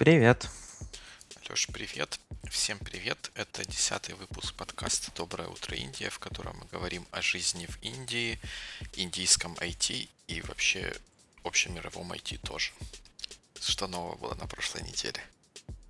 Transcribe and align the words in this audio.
Привет. 0.00 0.48
Леш, 1.50 1.66
привет. 1.66 2.18
Всем 2.48 2.78
привет. 2.78 3.30
Это 3.34 3.66
десятый 3.66 4.14
выпуск 4.14 4.54
подкаста 4.54 5.12
«Доброе 5.14 5.48
утро, 5.48 5.76
Индия», 5.76 6.08
в 6.08 6.18
котором 6.18 6.56
мы 6.58 6.64
говорим 6.72 7.04
о 7.10 7.20
жизни 7.20 7.66
в 7.66 7.78
Индии, 7.82 8.40
индийском 8.94 9.52
IT 9.60 10.08
и 10.26 10.40
вообще 10.40 10.90
общемировом 11.44 12.12
IT 12.12 12.38
тоже. 12.38 12.70
Что 13.60 13.88
нового 13.88 14.16
было 14.16 14.34
на 14.36 14.46
прошлой 14.46 14.84
неделе? 14.84 15.20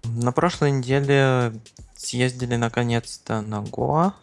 На 0.03 0.33
прошлой 0.33 0.73
неделе 0.73 1.53
съездили 1.97 2.57
наконец-то 2.57 3.43
на 3.43 3.63
Гоа, 3.63 4.15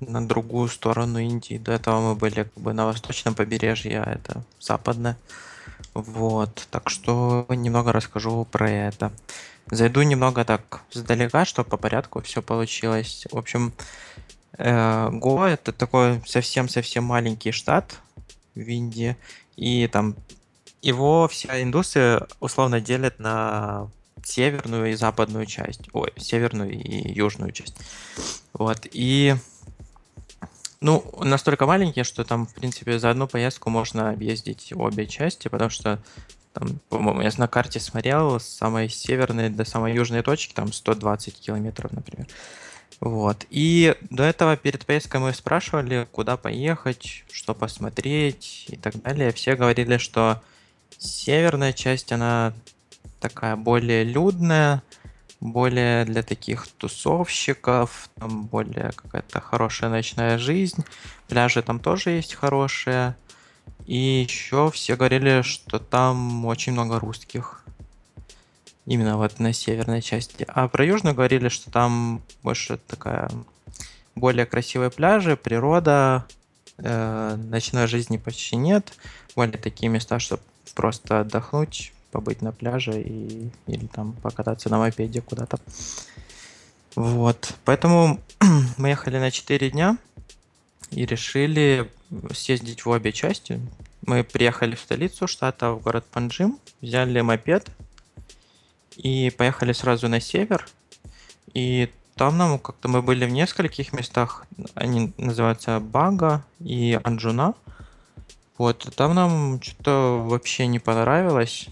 на 0.00 0.26
другую 0.26 0.70
сторону 0.70 1.18
Индии. 1.18 1.58
До 1.58 1.72
этого 1.72 2.00
мы 2.00 2.14
были 2.14 2.44
как 2.44 2.54
бы 2.54 2.72
на 2.72 2.86
восточном 2.86 3.34
побережье, 3.34 4.00
а 4.00 4.12
это 4.14 4.42
западное. 4.60 5.18
Вот, 5.94 6.68
так 6.70 6.90
что 6.90 7.46
немного 7.48 7.92
расскажу 7.92 8.44
про 8.44 8.70
это. 8.70 9.12
Зайду 9.70 10.02
немного 10.02 10.44
так 10.44 10.82
сдалека, 10.92 11.44
чтобы 11.44 11.70
по 11.70 11.76
порядку 11.76 12.20
все 12.22 12.42
получилось. 12.42 13.26
В 13.30 13.36
общем, 13.36 13.72
э, 14.58 15.08
Гоа 15.10 15.48
это 15.48 15.72
такой 15.72 16.22
совсем-совсем 16.26 17.04
маленький 17.04 17.50
штат 17.50 17.98
в 18.54 18.60
Индии, 18.60 19.16
и 19.56 19.88
там 19.88 20.16
его 20.82 21.26
вся 21.28 21.62
индустрия 21.62 22.26
условно 22.40 22.80
делят 22.80 23.18
на 23.18 23.90
северную 24.22 24.92
и 24.92 24.94
западную 24.94 25.46
часть. 25.46 25.88
Ой, 25.92 26.12
северную 26.16 26.70
и 26.72 27.12
южную 27.12 27.52
часть. 27.52 27.76
Вот. 28.52 28.86
И 28.92 29.34
ну, 30.86 31.04
настолько 31.20 31.66
маленькие, 31.66 32.04
что 32.04 32.22
там, 32.22 32.46
в 32.46 32.54
принципе, 32.54 33.00
за 33.00 33.10
одну 33.10 33.26
поездку 33.26 33.70
можно 33.70 34.10
объездить 34.10 34.72
обе 34.72 35.08
части, 35.08 35.48
потому 35.48 35.68
что 35.68 35.98
там, 36.52 36.78
по-моему, 36.88 37.22
я 37.22 37.30
на 37.38 37.48
карте 37.48 37.80
смотрел, 37.80 38.38
с 38.38 38.44
самой 38.44 38.88
северной 38.88 39.50
до 39.50 39.64
самой 39.64 39.94
южной 39.94 40.22
точки, 40.22 40.54
там 40.54 40.72
120 40.72 41.40
километров, 41.40 41.90
например. 41.90 42.28
Вот. 43.00 43.46
И 43.50 43.96
до 44.10 44.22
этого 44.22 44.56
перед 44.56 44.86
поездкой 44.86 45.20
мы 45.20 45.34
спрашивали, 45.34 46.06
куда 46.12 46.36
поехать, 46.36 47.24
что 47.32 47.52
посмотреть 47.52 48.66
и 48.68 48.76
так 48.76 48.94
далее. 49.02 49.32
Все 49.32 49.56
говорили, 49.56 49.98
что 49.98 50.40
северная 50.98 51.72
часть, 51.72 52.12
она 52.12 52.52
такая 53.18 53.56
более 53.56 54.04
людная, 54.04 54.84
более 55.40 56.04
для 56.04 56.22
таких 56.22 56.66
тусовщиков, 56.66 58.10
там 58.18 58.44
более 58.44 58.92
какая-то 58.92 59.40
хорошая 59.40 59.90
ночная 59.90 60.38
жизнь. 60.38 60.84
Пляжи 61.28 61.62
там 61.62 61.78
тоже 61.78 62.10
есть 62.10 62.34
хорошие. 62.34 63.16
И 63.86 63.96
еще 63.96 64.70
все 64.70 64.96
говорили, 64.96 65.42
что 65.42 65.78
там 65.78 66.44
очень 66.46 66.72
много 66.72 66.98
русских. 66.98 67.62
Именно 68.86 69.16
вот 69.16 69.38
на 69.38 69.52
северной 69.52 70.00
части. 70.00 70.46
А 70.48 70.68
про 70.68 70.84
южную 70.84 71.14
говорили, 71.14 71.48
что 71.48 71.70
там 71.70 72.22
больше 72.42 72.78
такая 72.78 73.28
более 74.14 74.46
красивые 74.46 74.90
пляжи, 74.90 75.36
природа, 75.36 76.26
э, 76.78 77.36
ночной 77.36 77.86
жизни 77.86 78.16
почти 78.16 78.56
нет. 78.56 78.94
Более 79.34 79.58
такие 79.58 79.88
места, 79.88 80.18
чтобы 80.18 80.42
просто 80.74 81.20
отдохнуть, 81.20 81.92
побыть 82.16 82.40
на 82.40 82.50
пляже 82.50 83.02
и, 83.02 83.50
или 83.66 83.86
там 83.88 84.14
покататься 84.22 84.70
на 84.70 84.78
мопеде 84.78 85.20
куда-то. 85.20 85.58
Вот. 86.94 87.52
Поэтому 87.66 88.18
мы 88.78 88.88
ехали 88.88 89.18
на 89.18 89.30
4 89.30 89.70
дня 89.70 89.98
и 90.90 91.04
решили 91.04 91.90
съездить 92.32 92.86
в 92.86 92.88
обе 92.88 93.12
части. 93.12 93.60
Мы 94.06 94.24
приехали 94.24 94.74
в 94.74 94.80
столицу 94.80 95.26
штата, 95.26 95.72
в 95.72 95.82
город 95.82 96.06
Панджим, 96.10 96.58
взяли 96.80 97.20
мопед 97.20 97.68
и 98.96 99.30
поехали 99.36 99.74
сразу 99.74 100.08
на 100.08 100.20
север. 100.20 100.66
И 101.52 101.90
там 102.14 102.38
нам 102.38 102.58
как-то 102.58 102.88
мы 102.88 103.02
были 103.02 103.26
в 103.26 103.30
нескольких 103.30 103.92
местах. 103.92 104.46
Они 104.74 105.12
называются 105.18 105.80
Бага 105.80 106.46
и 106.60 106.98
Анджуна. 107.04 107.52
Вот, 108.56 108.88
там 108.96 109.14
нам 109.14 109.60
что-то 109.60 110.24
вообще 110.24 110.66
не 110.66 110.78
понравилось. 110.78 111.68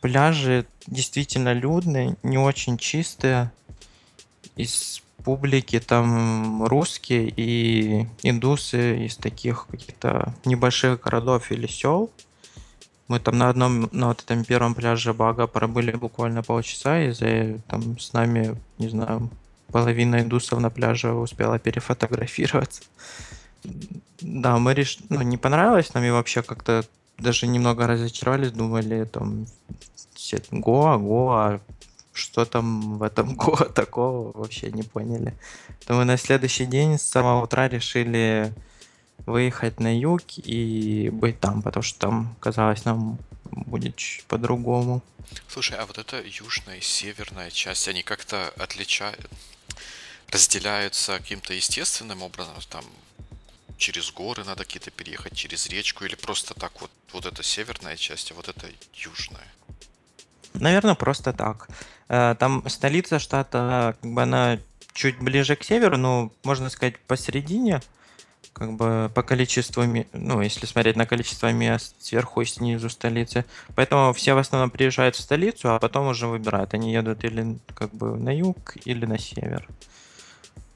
Пляжи 0.00 0.66
действительно 0.86 1.52
людные, 1.52 2.16
не 2.22 2.38
очень 2.38 2.78
чистые. 2.78 3.50
Из 4.56 5.02
публики 5.24 5.80
там 5.80 6.64
русские 6.64 7.32
и 7.36 8.06
индусы 8.22 9.04
из 9.04 9.16
таких 9.16 9.66
каких-то 9.66 10.34
небольших 10.44 11.00
городов 11.00 11.50
или 11.50 11.66
сел. 11.66 12.10
Мы 13.08 13.20
там 13.20 13.38
на 13.38 13.48
одном, 13.48 13.88
на 13.92 14.08
вот 14.08 14.22
этом 14.22 14.44
первом 14.44 14.74
пляже 14.74 15.14
Бага 15.14 15.46
пробыли 15.46 15.92
буквально 15.92 16.42
полчаса, 16.42 17.00
и 17.02 17.10
за 17.10 17.58
там 17.66 17.98
с 17.98 18.12
нами, 18.12 18.54
не 18.78 18.88
знаю, 18.88 19.30
половина 19.72 20.20
индусов 20.20 20.60
на 20.60 20.70
пляже 20.70 21.12
успела 21.12 21.58
перефотографироваться. 21.58 22.82
Да, 24.20 24.58
мы 24.58 24.74
реш... 24.74 24.98
ну, 25.08 25.22
не 25.22 25.36
понравилось 25.36 25.92
нам 25.94 26.04
и 26.04 26.10
вообще 26.10 26.42
как-то 26.42 26.84
даже 27.18 27.46
немного 27.46 27.86
разочаровались, 27.86 28.52
думали, 28.52 29.04
там, 29.04 29.46
все, 30.14 30.40
Гоа, 30.50 30.96
Гоа, 30.98 31.60
что 32.12 32.44
там 32.44 32.98
в 32.98 33.02
этом 33.02 33.34
Гоа 33.34 33.64
такого, 33.74 34.36
вообще 34.36 34.70
не 34.70 34.82
поняли. 34.82 35.34
То 35.86 35.94
мы 35.94 36.04
на 36.04 36.16
следующий 36.16 36.66
день 36.66 36.98
с 36.98 37.02
самого 37.02 37.44
утра 37.44 37.68
решили 37.68 38.52
выехать 39.26 39.80
на 39.80 39.98
юг 39.98 40.22
и 40.36 41.10
быть 41.12 41.40
там, 41.40 41.62
потому 41.62 41.82
что 41.82 41.98
там, 41.98 42.36
казалось, 42.40 42.84
нам 42.84 43.18
будет 43.50 43.96
чуть 43.96 44.24
по-другому. 44.24 45.02
Слушай, 45.48 45.78
а 45.78 45.86
вот 45.86 45.98
эта 45.98 46.22
южная 46.22 46.76
и 46.76 46.80
северная 46.80 47.50
часть, 47.50 47.88
они 47.88 48.02
как-то 48.02 48.48
отличают, 48.56 49.28
разделяются 50.30 51.18
каким-то 51.18 51.52
естественным 51.52 52.22
образом, 52.22 52.54
там 52.68 52.84
через 53.78 54.12
горы 54.12 54.44
надо 54.44 54.64
какие-то 54.64 54.90
переехать, 54.90 55.34
через 55.34 55.68
речку, 55.68 56.04
или 56.04 56.14
просто 56.14 56.54
так 56.54 56.80
вот, 56.80 56.90
вот 57.12 57.24
эта 57.24 57.42
северная 57.42 57.96
часть, 57.96 58.32
а 58.32 58.34
вот 58.34 58.48
эта 58.48 58.66
южная? 58.94 59.46
Наверное, 60.54 60.94
просто 60.94 61.32
так. 61.32 61.68
Э, 62.08 62.34
там 62.38 62.68
столица 62.68 63.18
штата, 63.18 63.96
как 64.00 64.10
бы 64.10 64.22
она 64.22 64.58
чуть 64.92 65.18
ближе 65.18 65.56
к 65.56 65.64
северу, 65.64 65.96
но 65.96 66.32
можно 66.42 66.68
сказать 66.70 66.98
посередине, 66.98 67.80
как 68.52 68.72
бы 68.72 69.10
по 69.14 69.22
количеству, 69.22 69.84
ну, 70.12 70.40
если 70.42 70.66
смотреть 70.66 70.96
на 70.96 71.06
количество 71.06 71.52
мест 71.52 71.94
сверху 72.00 72.40
и 72.40 72.44
снизу 72.44 72.90
столицы. 72.90 73.44
Поэтому 73.76 74.12
все 74.12 74.34
в 74.34 74.38
основном 74.38 74.70
приезжают 74.70 75.14
в 75.14 75.20
столицу, 75.20 75.74
а 75.74 75.78
потом 75.78 76.08
уже 76.08 76.26
выбирают. 76.26 76.74
Они 76.74 76.92
едут 76.92 77.22
или 77.22 77.58
как 77.74 77.94
бы 77.94 78.16
на 78.16 78.36
юг, 78.36 78.76
или 78.84 79.06
на 79.06 79.18
север. 79.18 79.68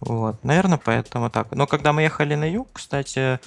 Вот, 0.00 0.42
наверное, 0.42 0.80
поэтому 0.84 1.30
так. 1.30 1.52
Но 1.52 1.66
когда 1.66 1.92
мы 1.92 2.02
ехали 2.02 2.34
на 2.34 2.50
юг, 2.50 2.68
кстати, 2.72 3.38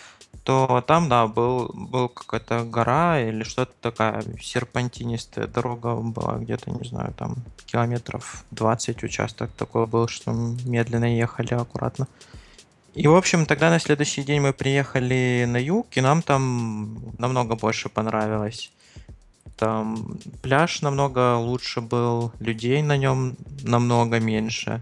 то 0.44 0.84
там, 0.86 1.10
да, 1.10 1.28
был, 1.28 1.72
был 1.74 2.08
какая-то 2.08 2.64
гора 2.64 3.20
или 3.20 3.44
что-то 3.44 3.74
такая 3.82 4.24
серпантинистая 4.42 5.48
дорога 5.48 5.96
была 5.96 6.38
где-то, 6.38 6.72
не 6.72 6.88
знаю, 6.88 7.14
там 7.18 7.36
километров 7.66 8.46
20 8.52 9.04
участок 9.04 9.52
такой 9.58 9.88
был, 9.88 10.08
что 10.08 10.32
медленно 10.32 11.18
ехали 11.18 11.54
аккуратно. 11.54 12.08
И, 12.94 13.08
в 13.08 13.16
общем, 13.16 13.46
тогда 13.46 13.70
на 13.70 13.80
следующий 13.80 14.24
день 14.24 14.40
мы 14.40 14.54
приехали 14.54 15.46
на 15.48 15.58
юг, 15.58 15.88
и 15.98 16.02
нам 16.02 16.22
там 16.22 16.98
намного 17.18 17.56
больше 17.56 17.90
понравилось. 17.90 18.72
Там 19.58 20.18
пляж 20.42 20.82
намного 20.82 21.38
лучше 21.38 21.82
был, 21.82 22.32
людей 22.40 22.82
на 22.82 22.98
нем 22.98 23.36
намного 23.64 24.20
меньше 24.20 24.82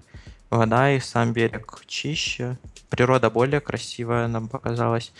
вода 0.57 0.91
и 0.91 0.99
сам 0.99 1.33
берег 1.33 1.83
чище, 1.87 2.57
природа 2.89 3.29
более 3.29 3.59
красивая 3.59 4.27
нам 4.27 4.47
показалась. 4.47 5.11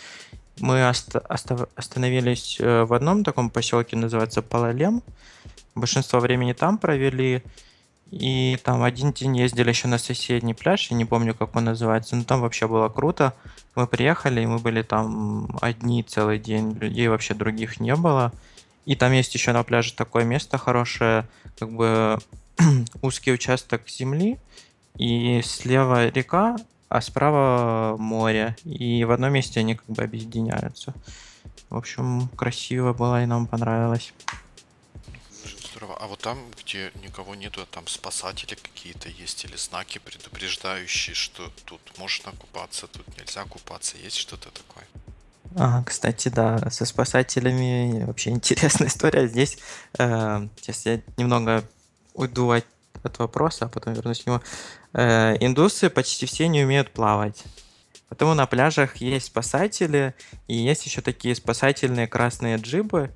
Мы 0.60 0.88
ост- 0.88 1.16
оста- 1.28 1.68
остановились 1.74 2.58
э, 2.60 2.84
в 2.84 2.92
одном 2.94 3.24
таком 3.24 3.50
поселке, 3.50 3.96
называется 3.96 4.42
Палалем. 4.42 5.02
Большинство 5.74 6.20
времени 6.20 6.52
там 6.52 6.78
провели. 6.78 7.42
И 8.10 8.58
там 8.62 8.84
один 8.84 9.12
день 9.12 9.36
ездили 9.36 9.70
еще 9.70 9.88
на 9.88 9.98
соседний 9.98 10.54
пляж, 10.54 10.88
я 10.90 10.96
не 10.96 11.04
помню, 11.04 11.34
как 11.34 11.56
он 11.56 11.64
называется, 11.64 12.14
но 12.14 12.22
там 12.22 12.42
вообще 12.42 12.68
было 12.68 12.88
круто. 12.88 13.34
Мы 13.74 13.88
приехали, 13.88 14.40
и 14.40 14.46
мы 14.46 14.58
были 14.58 14.82
там 14.82 15.48
одни 15.60 16.04
целый 16.04 16.38
день, 16.38 16.78
людей 16.78 17.08
вообще 17.08 17.34
других 17.34 17.80
не 17.80 17.96
было. 17.96 18.32
И 18.86 18.94
там 18.94 19.12
есть 19.12 19.34
еще 19.34 19.52
на 19.52 19.64
пляже 19.64 19.94
такое 19.94 20.24
место 20.24 20.58
хорошее, 20.58 21.26
как 21.58 21.72
бы 21.72 22.18
узкий 23.02 23.32
участок 23.32 23.88
земли, 23.88 24.38
и 24.96 25.42
слева 25.42 26.08
река, 26.08 26.56
а 26.88 27.00
справа 27.00 27.96
море. 27.98 28.56
И 28.64 29.04
в 29.04 29.10
одном 29.10 29.32
месте 29.32 29.60
они 29.60 29.74
как 29.74 29.86
бы 29.86 30.02
объединяются. 30.02 30.94
В 31.70 31.76
общем, 31.76 32.28
красиво 32.36 32.92
было 32.92 33.22
и 33.22 33.26
нам 33.26 33.46
понравилось. 33.46 34.12
Здорово. 35.70 35.96
А 35.98 36.06
вот 36.06 36.20
там, 36.20 36.38
где 36.56 36.92
никого 37.02 37.34
нету, 37.34 37.62
а 37.62 37.66
там 37.66 37.86
спасатели 37.88 38.54
какие-то 38.54 39.08
есть 39.08 39.44
или 39.44 39.56
знаки 39.56 39.98
предупреждающие, 39.98 41.14
что 41.14 41.50
тут 41.64 41.80
можно 41.98 42.30
купаться, 42.32 42.86
тут 42.86 43.06
нельзя 43.18 43.44
купаться. 43.44 43.96
Есть 43.98 44.16
что-то 44.16 44.50
такое? 44.50 44.84
А, 45.56 45.82
кстати, 45.84 46.28
да, 46.28 46.70
со 46.70 46.84
спасателями 46.84 48.04
вообще 48.04 48.30
интересная 48.30 48.88
история. 48.88 49.26
Здесь, 49.26 49.58
э, 49.98 50.48
сейчас 50.60 50.86
я 50.86 51.00
немного 51.16 51.64
уйду 52.14 52.50
от, 52.50 52.64
от 53.02 53.18
вопроса, 53.18 53.66
а 53.66 53.68
потом 53.68 53.94
вернусь 53.94 54.22
к 54.22 54.26
нему. 54.26 54.40
Э, 54.92 55.36
индусы 55.40 55.90
почти 55.90 56.26
все 56.26 56.48
не 56.48 56.64
умеют 56.64 56.90
плавать. 56.90 57.44
Поэтому 58.08 58.34
на 58.34 58.46
пляжах 58.46 58.96
есть 58.96 59.26
спасатели, 59.26 60.14
и 60.46 60.54
есть 60.54 60.86
еще 60.86 61.00
такие 61.00 61.34
спасательные 61.34 62.06
красные 62.06 62.56
джибы. 62.56 63.10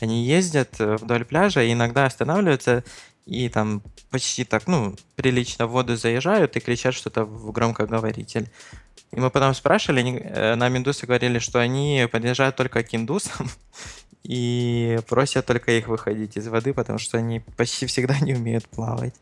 Они 0.00 0.24
ездят 0.24 0.80
э, 0.80 0.96
вдоль 0.96 1.24
пляжа 1.24 1.62
и 1.62 1.72
иногда 1.72 2.06
останавливаются 2.06 2.84
и 3.26 3.48
там 3.48 3.82
почти 4.10 4.44
так, 4.44 4.66
ну, 4.66 4.94
прилично 5.16 5.66
в 5.66 5.70
воду 5.70 5.96
заезжают 5.96 6.56
и 6.56 6.60
кричат 6.60 6.94
что-то 6.94 7.24
в 7.24 7.52
громкоговоритель. 7.52 8.50
И 9.12 9.20
мы 9.20 9.30
потом 9.30 9.54
спрашивали, 9.54 10.00
они, 10.00 10.18
э, 10.22 10.54
нам 10.56 10.76
индусы 10.76 11.06
говорили, 11.06 11.38
что 11.38 11.58
они 11.58 12.06
подъезжают 12.10 12.56
только 12.56 12.82
к 12.82 12.94
индусам 12.94 13.48
и 14.24 14.98
просят 15.06 15.46
только 15.46 15.72
их 15.72 15.86
выходить 15.86 16.36
из 16.36 16.48
воды, 16.48 16.72
потому 16.72 16.98
что 16.98 17.18
они 17.18 17.40
почти 17.40 17.86
всегда 17.86 18.18
не 18.20 18.34
умеют 18.34 18.66
плавать. 18.68 19.14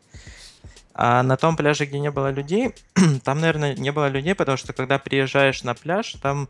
А 0.95 1.23
на 1.23 1.37
том 1.37 1.55
пляже, 1.55 1.85
где 1.85 1.99
не 1.99 2.11
было 2.11 2.31
людей, 2.31 2.73
там, 3.23 3.39
наверное, 3.39 3.75
не 3.75 3.91
было 3.91 4.07
людей, 4.07 4.35
потому 4.35 4.57
что 4.57 4.73
когда 4.73 4.99
приезжаешь 4.99 5.63
на 5.63 5.73
пляж, 5.73 6.13
там 6.21 6.49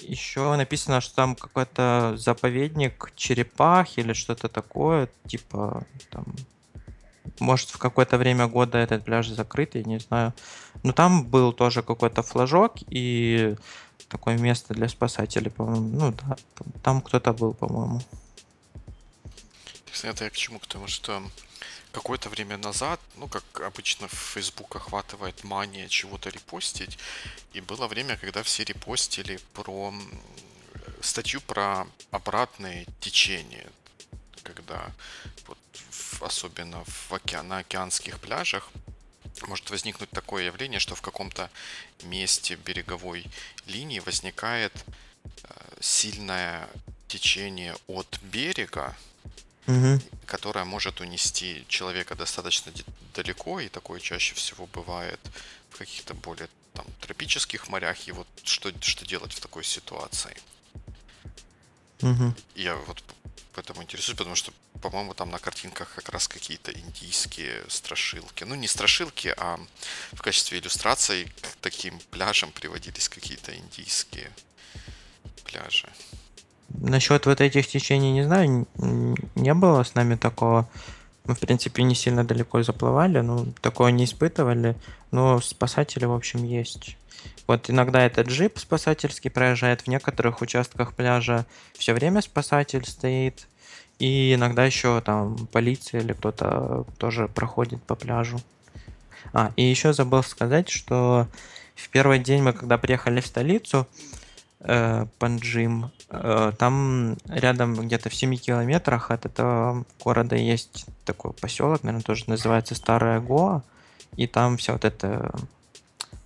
еще 0.00 0.54
написано, 0.56 1.00
что 1.00 1.14
там 1.14 1.34
какой-то 1.34 2.14
заповедник 2.16 3.12
черепах 3.16 3.96
или 3.96 4.12
что-то 4.12 4.48
такое, 4.48 5.08
типа 5.26 5.84
там 6.10 6.24
может, 7.40 7.70
в 7.70 7.78
какое-то 7.78 8.18
время 8.18 8.46
года 8.46 8.78
этот 8.78 9.04
пляж 9.04 9.28
закрыт, 9.28 9.74
я 9.74 9.82
не 9.82 9.98
знаю. 9.98 10.34
Но 10.82 10.92
там 10.92 11.24
был 11.24 11.52
тоже 11.52 11.82
какой-то 11.82 12.22
флажок 12.22 12.74
и 12.88 13.56
такое 14.14 14.38
место 14.38 14.74
для 14.74 14.88
спасателей, 14.88 15.50
по-моему. 15.50 15.88
Ну 15.98 16.12
да, 16.12 16.36
там, 16.84 17.02
кто-то 17.02 17.32
был, 17.32 17.52
по-моему. 17.52 18.00
Это 20.04 20.24
я 20.24 20.30
к 20.30 20.36
чему? 20.36 20.60
Потому 20.60 20.86
что 20.86 21.22
какое-то 21.90 22.28
время 22.28 22.56
назад, 22.56 23.00
ну, 23.16 23.26
как 23.26 23.44
обычно 23.60 24.06
в 24.06 24.14
Facebook 24.34 24.76
охватывает 24.76 25.44
мания 25.44 25.88
чего-то 25.88 26.30
репостить, 26.30 26.98
и 27.54 27.60
было 27.60 27.88
время, 27.88 28.16
когда 28.16 28.42
все 28.42 28.62
репостили 28.64 29.40
про 29.52 29.92
статью 31.00 31.40
про 31.40 31.86
обратное 32.12 32.86
течение, 33.00 33.66
когда 34.44 34.92
вот 35.48 35.58
особенно 36.20 36.84
в 36.84 37.12
океан, 37.12 37.48
на 37.48 37.58
океанских 37.58 38.20
пляжах 38.20 38.70
может 39.46 39.70
возникнуть 39.70 40.10
такое 40.10 40.44
явление, 40.44 40.80
что 40.80 40.94
в 40.94 41.02
каком-то 41.02 41.50
месте 42.02 42.56
береговой 42.56 43.26
линии 43.66 44.00
возникает 44.00 44.72
э, 45.42 45.48
сильное 45.80 46.68
течение 47.08 47.76
от 47.86 48.18
берега, 48.22 48.96
угу. 49.66 50.00
которое 50.26 50.64
может 50.64 51.00
унести 51.00 51.64
человека 51.68 52.14
достаточно 52.14 52.72
далеко, 53.14 53.60
и 53.60 53.68
такое 53.68 54.00
чаще 54.00 54.34
всего 54.34 54.66
бывает 54.66 55.20
в 55.70 55.78
каких-то 55.78 56.14
более 56.14 56.48
там, 56.72 56.86
тропических 57.00 57.68
морях. 57.68 58.08
И 58.08 58.12
вот 58.12 58.26
что, 58.42 58.72
что 58.80 59.06
делать 59.06 59.32
в 59.32 59.40
такой 59.40 59.64
ситуации? 59.64 60.36
Угу. 62.02 62.34
Я 62.56 62.76
вот 62.76 63.02
поэтому 63.54 63.82
интересуюсь, 63.82 64.18
потому 64.18 64.34
что 64.34 64.52
по-моему, 64.90 65.14
там 65.14 65.30
на 65.30 65.38
картинках 65.38 65.94
как 65.94 66.10
раз 66.10 66.28
какие-то 66.28 66.70
индийские 66.70 67.62
страшилки. 67.68 68.44
Ну, 68.44 68.54
не 68.54 68.68
страшилки, 68.68 69.32
а 69.38 69.58
в 70.12 70.20
качестве 70.20 70.58
иллюстраций 70.58 71.24
к 71.40 71.56
таким 71.62 71.98
пляжам 72.10 72.50
приводились 72.52 73.08
какие-то 73.08 73.56
индийские 73.56 74.30
пляжи. 75.46 75.88
Насчет 76.68 77.24
вот 77.24 77.40
этих 77.40 77.66
течений 77.66 78.12
не 78.12 78.24
знаю, 78.24 78.66
не 78.76 79.54
было 79.54 79.84
с 79.84 79.94
нами 79.94 80.16
такого. 80.16 80.68
Мы, 81.24 81.34
в 81.34 81.38
принципе, 81.38 81.82
не 81.82 81.94
сильно 81.94 82.22
далеко 82.22 82.62
заплывали, 82.62 83.20
но 83.20 83.46
такого 83.62 83.88
не 83.88 84.04
испытывали. 84.04 84.76
Но 85.10 85.40
спасатели, 85.40 86.04
в 86.04 86.12
общем, 86.12 86.44
есть. 86.44 86.98
Вот 87.46 87.70
иногда 87.70 88.02
этот 88.04 88.28
джип 88.28 88.58
спасательский 88.58 89.30
проезжает 89.30 89.80
в 89.80 89.86
некоторых 89.86 90.42
участках 90.42 90.92
пляжа. 90.92 91.46
Все 91.72 91.94
время 91.94 92.20
спасатель 92.20 92.84
стоит. 92.84 93.46
И 93.98 94.34
иногда 94.34 94.64
еще 94.64 95.00
там 95.00 95.36
полиция 95.52 96.00
или 96.00 96.12
кто-то 96.12 96.84
тоже 96.98 97.28
проходит 97.28 97.82
по 97.82 97.94
пляжу. 97.94 98.40
А, 99.32 99.52
и 99.56 99.62
еще 99.62 99.92
забыл 99.92 100.22
сказать, 100.22 100.68
что 100.68 101.26
в 101.74 101.88
первый 101.88 102.18
день 102.18 102.42
мы, 102.42 102.52
когда 102.52 102.78
приехали 102.78 103.20
в 103.20 103.26
столицу, 103.26 103.86
э, 104.60 105.06
Панджим, 105.18 105.90
э, 106.10 106.52
там 106.58 107.16
рядом 107.26 107.74
где-то 107.74 108.08
в 108.08 108.14
7 108.14 108.36
километрах 108.36 109.10
от 109.10 109.26
этого 109.26 109.84
города 110.02 110.36
есть 110.36 110.86
такой 111.04 111.32
поселок, 111.32 111.82
наверное, 111.82 112.04
тоже 112.04 112.24
называется 112.26 112.74
Старая 112.74 113.20
Гоа, 113.20 113.62
и 114.16 114.26
там 114.26 114.56
вся 114.56 114.72
вот 114.72 114.84
эта 114.84 115.34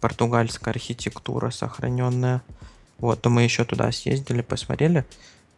португальская 0.00 0.72
архитектура 0.72 1.50
сохраненная. 1.50 2.42
Вот, 2.98 3.20
то 3.20 3.30
мы 3.30 3.42
еще 3.42 3.64
туда 3.64 3.90
съездили, 3.92 4.42
посмотрели. 4.42 5.04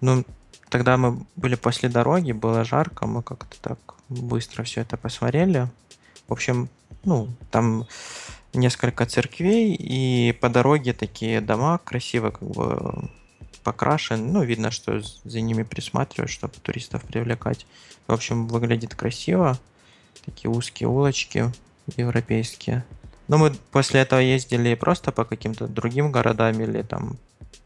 Ну, 0.00 0.24
Тогда 0.69 0.97
мы 0.97 1.25
были 1.37 1.56
после 1.56 1.88
дороги, 1.88 2.32
было 2.32 2.64
жарко, 2.64 3.06
мы 3.06 3.23
как-то 3.23 3.56
так 3.61 3.79
быстро 4.08 4.62
все 4.62 4.82
это 4.82 4.97
посмотрели. 4.97 5.69
В 6.29 6.32
общем, 6.32 6.69
ну, 7.05 7.29
там 7.50 7.87
несколько 8.52 9.06
церквей, 9.06 9.75
и 9.75 10.32
по 10.32 10.49
дороге 10.49 10.93
такие 10.93 11.41
дома 11.41 11.79
красиво 11.79 12.31
как 12.31 12.49
бы 12.49 13.11
покрашены. 13.62 14.32
Ну, 14.32 14.43
видно, 14.43 14.70
что 14.70 15.00
за 15.25 15.41
ними 15.41 15.62
присматривают, 15.62 16.31
чтобы 16.31 16.55
туристов 16.62 17.02
привлекать. 17.02 17.67
В 18.06 18.12
общем, 18.12 18.47
выглядит 18.47 18.94
красиво. 18.94 19.58
Такие 20.25 20.50
узкие 20.50 20.88
улочки 20.88 21.52
европейские. 21.97 22.85
Но 23.29 23.38
мы 23.38 23.52
после 23.70 24.00
этого 24.00 24.20
ездили 24.20 24.75
просто 24.75 25.12
по 25.12 25.25
каким-то 25.25 25.69
другим 25.69 26.11
городам 26.11 26.61
или 26.61 26.82
там 26.82 27.17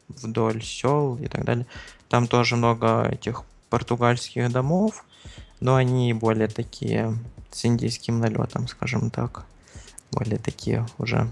вдоль 0.09 0.63
сел 0.63 1.17
и 1.17 1.27
так 1.27 1.45
далее. 1.45 1.67
Там 2.09 2.27
тоже 2.27 2.57
много 2.57 3.09
этих 3.09 3.43
португальских 3.71 4.51
домов, 4.51 5.05
но 5.61 5.75
они 5.75 6.13
более 6.13 6.49
такие 6.49 7.19
с 7.51 7.65
индийским 7.65 8.21
налетом, 8.21 8.69
скажем 8.69 9.11
так. 9.11 9.45
Более 10.11 10.39
такие 10.39 10.87
уже 10.99 11.31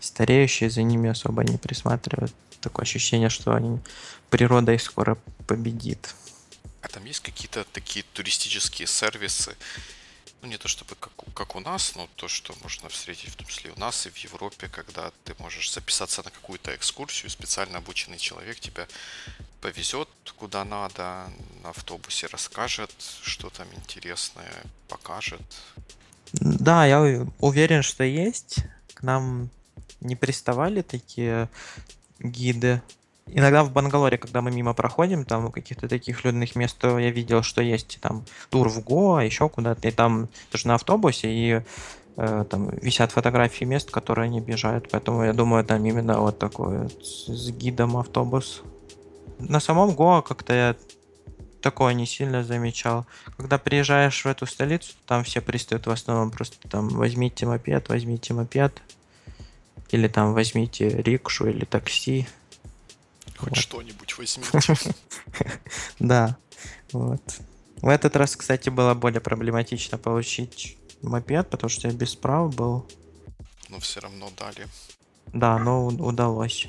стареющие, 0.00 0.70
за 0.70 0.82
ними 0.82 1.10
особо 1.10 1.44
не 1.44 1.58
присматривают. 1.58 2.32
Такое 2.60 2.84
ощущение, 2.84 3.28
что 3.28 3.54
они, 3.54 3.78
природа 4.30 4.72
их 4.72 4.82
скоро 4.82 5.18
победит. 5.46 6.14
А 6.82 6.88
там 6.88 7.04
есть 7.04 7.20
какие-то 7.20 7.64
такие 7.72 8.04
туристические 8.12 8.86
сервисы, 8.86 9.56
ну 10.42 10.48
не 10.48 10.58
то 10.58 10.68
чтобы 10.68 10.94
как, 10.94 11.12
как 11.34 11.56
у 11.56 11.60
нас, 11.60 11.94
но 11.96 12.08
то, 12.16 12.28
что 12.28 12.54
можно 12.62 12.88
встретить 12.88 13.30
в 13.30 13.36
том 13.36 13.46
числе 13.46 13.70
и 13.70 13.74
у 13.74 13.78
нас, 13.78 14.06
и 14.06 14.10
в 14.10 14.16
Европе, 14.18 14.68
когда 14.68 15.10
ты 15.24 15.34
можешь 15.38 15.72
записаться 15.72 16.22
на 16.22 16.30
какую-то 16.30 16.74
экскурсию, 16.74 17.30
специально 17.30 17.78
обученный 17.78 18.18
человек 18.18 18.60
тебя 18.60 18.86
повезет 19.60 20.08
куда 20.38 20.64
надо, 20.64 21.30
на 21.62 21.70
автобусе 21.70 22.26
расскажет, 22.26 22.92
что 23.22 23.50
там 23.50 23.66
интересное, 23.74 24.52
покажет. 24.88 25.40
Да, 26.32 26.86
я 26.86 27.00
уверен, 27.40 27.82
что 27.82 28.04
есть. 28.04 28.58
К 28.94 29.02
нам 29.02 29.48
не 30.00 30.16
приставали 30.16 30.82
такие 30.82 31.48
гиды 32.18 32.82
Иногда 33.28 33.64
в 33.64 33.72
Бангалоре, 33.72 34.18
когда 34.18 34.40
мы 34.40 34.50
мимо 34.52 34.72
проходим, 34.72 35.24
там 35.24 35.50
каких-то 35.50 35.88
таких 35.88 36.24
людных 36.24 36.54
мест, 36.54 36.78
то 36.78 36.98
я 36.98 37.10
видел, 37.10 37.42
что 37.42 37.60
есть 37.60 37.98
там 38.00 38.24
тур 38.50 38.68
в 38.68 38.84
Гоа, 38.84 39.24
еще 39.24 39.48
куда-то, 39.48 39.88
и 39.88 39.90
там 39.90 40.28
тоже 40.50 40.68
на 40.68 40.76
автобусе, 40.76 41.28
и 41.28 41.62
э, 42.16 42.44
там 42.48 42.68
висят 42.80 43.10
фотографии 43.10 43.64
мест, 43.64 43.90
которые 43.90 44.26
они 44.26 44.38
объезжают, 44.38 44.88
поэтому 44.90 45.24
я 45.24 45.32
думаю, 45.32 45.64
там 45.64 45.84
именно 45.84 46.20
вот 46.20 46.38
такой 46.38 46.84
вот 46.84 47.04
с 47.04 47.50
гидом 47.50 47.96
автобус. 47.96 48.62
На 49.40 49.58
самом 49.58 49.94
Гоа 49.94 50.22
как-то 50.22 50.54
я 50.54 50.76
такое 51.60 51.94
не 51.94 52.06
сильно 52.06 52.44
замечал. 52.44 53.06
Когда 53.36 53.58
приезжаешь 53.58 54.24
в 54.24 54.26
эту 54.26 54.46
столицу, 54.46 54.92
там 55.04 55.24
все 55.24 55.40
пристают 55.40 55.86
в 55.86 55.90
основном 55.90 56.30
просто 56.30 56.56
там 56.68 56.88
возьмите 56.90 57.44
мопед, 57.44 57.88
возьмите 57.88 58.34
мопед, 58.34 58.80
или 59.90 60.06
там 60.06 60.32
возьмите 60.32 60.88
рикшу 60.88 61.48
или 61.48 61.64
такси. 61.64 62.28
Хоть 63.36 63.50
вот. 63.50 63.58
что-нибудь 63.58 64.18
возьмите. 64.18 64.58
Да, 65.98 66.36
вот. 66.92 67.22
В 67.82 67.88
этот 67.88 68.16
раз, 68.16 68.36
кстати, 68.36 68.70
было 68.70 68.94
более 68.94 69.20
проблематично 69.20 69.98
получить 69.98 70.76
мопед, 71.02 71.50
потому 71.50 71.68
что 71.68 71.88
я 71.88 71.94
без 71.94 72.14
прав 72.14 72.54
был. 72.54 72.86
Но 73.68 73.78
все 73.80 74.00
равно 74.00 74.30
дали. 74.36 74.66
Да, 75.32 75.58
но 75.58 75.86
удалось. 75.86 76.68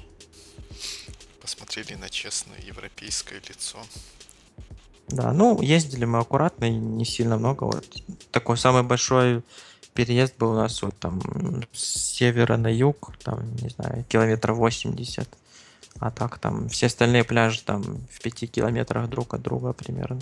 Посмотрели 1.42 1.96
на 1.96 2.10
честное 2.10 2.60
европейское 2.60 3.42
лицо. 3.48 3.80
Да, 5.08 5.32
ну, 5.32 5.62
ездили 5.62 6.04
мы 6.04 6.20
аккуратно, 6.20 6.70
не 6.70 7.06
сильно 7.06 7.38
много. 7.38 7.64
Вот 7.64 7.86
такой 8.32 8.58
самый 8.58 8.84
большой 8.84 9.42
переезд 9.94 10.36
был 10.38 10.52
у 10.52 10.56
нас 10.56 10.82
вот 10.82 11.00
там 11.00 11.22
с 11.72 12.16
севера 12.16 12.58
на 12.58 12.68
юг, 12.68 13.14
там, 13.24 13.56
не 13.56 13.70
знаю, 13.70 14.04
километров 14.10 14.58
80. 14.58 15.30
А 16.00 16.12
так 16.12 16.38
там 16.39 16.70
все 16.70 16.88
остальные 16.88 17.24
пляжи 17.24 17.62
там 17.63 17.82
в 17.82 18.22
пяти 18.22 18.48
километрах 18.48 19.10
друг 19.10 19.34
от 19.34 19.42
друга 19.42 19.74
примерно. 19.74 20.22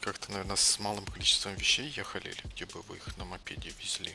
Как-то, 0.00 0.30
наверное, 0.30 0.54
с 0.54 0.78
малым 0.78 1.04
количеством 1.04 1.56
вещей 1.56 1.92
ехали, 1.96 2.28
или 2.28 2.52
где 2.54 2.64
бы 2.66 2.80
вы 2.88 2.96
их 2.96 3.16
на 3.18 3.24
мопеде 3.24 3.72
везли? 3.80 4.12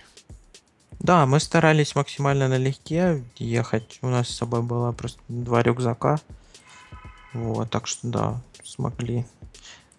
Да, 1.00 1.26
мы 1.26 1.40
старались 1.40 1.96
максимально 1.96 2.48
налегке 2.48 3.24
ехать. 3.36 4.00
У 4.02 4.08
нас 4.08 4.30
с 4.30 4.38
собой 4.38 4.62
было 4.62 4.94
просто 4.94 5.20
два 5.28 5.62
рюкзака. 5.62 6.22
Вот, 7.34 7.70
так 7.70 7.88
что 7.88 8.08
да, 8.08 8.42
смогли. 8.64 9.26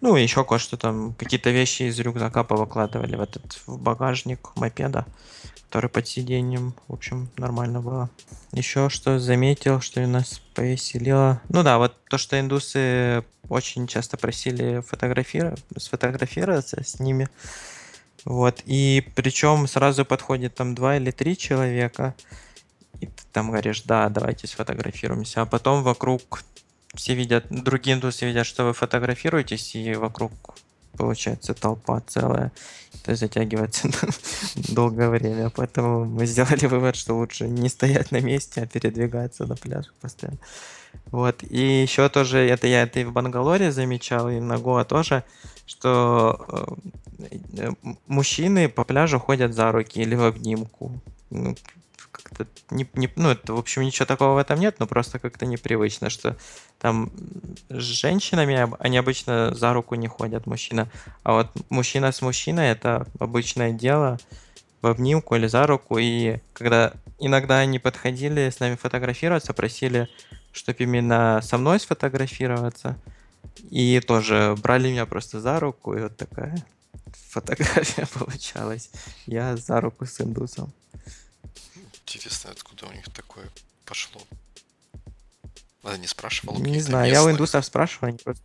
Ну, 0.03 0.17
еще 0.17 0.43
кое-что 0.43 0.75
там, 0.75 1.13
какие-то 1.13 1.49
вещи 1.51 1.83
из 1.83 1.97
рюкзака 1.97 2.43
повыкладывали 2.43 3.15
в 3.15 3.21
этот 3.21 3.61
в 3.65 3.79
багажник 3.79 4.53
мопеда, 4.57 5.05
который 5.69 5.89
под 5.89 6.05
сиденьем. 6.09 6.73
В 6.89 6.93
общем, 6.95 7.29
нормально 7.37 7.79
было. 7.79 8.09
Еще 8.51 8.89
что 8.89 9.17
заметил, 9.17 9.79
что 9.79 10.05
нас 10.05 10.41
повеселило. 10.55 11.41
Ну 11.47 11.63
да, 11.63 11.77
вот 11.77 11.95
то, 12.09 12.17
что 12.17 12.37
индусы 12.37 13.23
очень 13.47 13.87
часто 13.87 14.17
просили 14.17 14.81
фотографировать, 14.81 15.63
сфотографироваться 15.77 16.83
с 16.83 16.99
ними. 16.99 17.29
Вот, 18.25 18.61
и 18.65 19.09
причем 19.15 19.67
сразу 19.67 20.03
подходит 20.03 20.53
там 20.53 20.75
два 20.75 20.97
или 20.97 21.11
три 21.11 21.37
человека, 21.37 22.13
и 22.99 23.05
ты 23.05 23.23
там 23.31 23.51
говоришь, 23.51 23.83
да, 23.83 24.09
давайте 24.09 24.47
сфотографируемся, 24.47 25.43
а 25.43 25.45
потом 25.45 25.81
вокруг 25.81 26.43
все 26.93 27.15
видят, 27.15 27.45
другие 27.49 27.95
индусы 27.95 28.25
видят, 28.25 28.45
что 28.45 28.65
вы 28.65 28.73
фотографируетесь, 28.73 29.75
и 29.75 29.93
вокруг 29.95 30.31
получается 30.97 31.53
толпа 31.53 32.01
целая. 32.07 32.51
Это 33.01 33.15
затягивается 33.15 33.89
долгое 34.55 35.09
время. 35.09 35.49
Поэтому 35.49 36.05
мы 36.05 36.25
сделали 36.25 36.65
вывод, 36.67 36.95
что 36.95 37.15
лучше 37.15 37.47
не 37.47 37.69
стоять 37.69 38.11
на 38.11 38.21
месте, 38.21 38.61
а 38.61 38.67
передвигаться 38.67 39.45
на 39.45 39.55
пляж 39.55 39.85
постоянно. 40.01 40.37
Вот. 41.11 41.43
И 41.43 41.81
еще 41.81 42.07
тоже, 42.09 42.39
это 42.39 42.67
я 42.67 42.83
это 42.83 42.99
и 42.99 43.03
в 43.03 43.11
Бангалоре 43.11 43.71
замечал, 43.71 44.29
и 44.29 44.39
на 44.39 44.57
Гоа 44.57 44.85
тоже, 44.85 45.23
что 45.65 46.77
э, 47.57 47.71
мужчины 48.07 48.69
по 48.69 48.83
пляжу 48.83 49.19
ходят 49.19 49.53
за 49.53 49.71
руки 49.71 49.99
или 50.01 50.15
в 50.15 50.23
обнимку. 50.23 51.01
Как-то 52.33 52.45
не, 52.71 52.87
не, 52.95 53.09
ну, 53.15 53.29
это, 53.29 53.53
в 53.53 53.57
общем, 53.57 53.81
ничего 53.83 54.05
такого 54.05 54.35
в 54.35 54.37
этом 54.37 54.59
нет, 54.59 54.75
но 54.79 54.87
просто 54.87 55.19
как-то 55.19 55.45
непривычно, 55.45 56.09
что 56.09 56.35
там 56.79 57.11
с 57.69 57.81
женщинами 57.81 58.67
они 58.79 58.97
обычно 58.97 59.53
за 59.53 59.73
руку 59.73 59.95
не 59.95 60.07
ходят, 60.07 60.45
мужчина. 60.45 60.89
А 61.23 61.33
вот 61.33 61.47
мужчина 61.69 62.11
с 62.11 62.21
мужчиной 62.21 62.69
это 62.69 63.07
обычное 63.19 63.71
дело 63.71 64.19
в 64.81 64.87
обнимку 64.87 65.35
или 65.35 65.47
за 65.47 65.65
руку. 65.65 65.97
И 65.97 66.39
когда 66.53 66.93
иногда 67.19 67.59
они 67.59 67.79
подходили 67.79 68.49
с 68.49 68.59
нами 68.59 68.75
фотографироваться, 68.75 69.53
просили, 69.53 70.09
чтобы 70.51 70.83
именно 70.83 71.39
со 71.41 71.57
мной 71.57 71.79
сфотографироваться. 71.79 72.97
И 73.69 73.99
тоже 73.99 74.55
брали 74.61 74.89
меня 74.89 75.05
просто 75.05 75.39
за 75.39 75.59
руку, 75.59 75.95
и 75.95 76.01
вот 76.01 76.17
такая 76.17 76.55
фотография 77.29 78.05
получалась. 78.13 78.89
Я 79.25 79.57
за 79.57 79.81
руку 79.81 80.05
с 80.05 80.21
индусом. 80.21 80.71
Интересно, 82.13 82.51
откуда 82.51 82.85
у 82.85 82.93
них 82.93 83.05
такое 83.09 83.49
пошло. 83.85 84.21
А 85.83 85.97
не 85.97 86.07
спрашивал? 86.07 86.59
Не 86.59 86.79
знаю, 86.79 87.05
местных? 87.05 87.13
я 87.13 87.23
у 87.23 87.31
индусов 87.31 87.65
спрашивал. 87.65 88.07
Они 88.09 88.17
просто... 88.17 88.43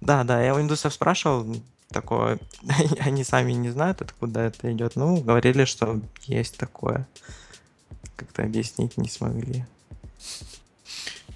Да, 0.00 0.22
да, 0.24 0.42
я 0.42 0.54
у 0.54 0.60
индусов 0.60 0.94
спрашивал, 0.94 1.60
такое, 1.88 2.38
они 3.00 3.24
сами 3.24 3.52
не 3.52 3.70
знают, 3.70 4.00
откуда 4.00 4.40
это 4.40 4.72
идет. 4.72 4.94
Ну, 4.94 5.20
говорили, 5.20 5.64
что 5.64 6.00
есть 6.22 6.56
такое. 6.56 7.06
Как-то 8.16 8.44
объяснить 8.44 8.96
не 8.96 9.08
смогли. 9.08 9.66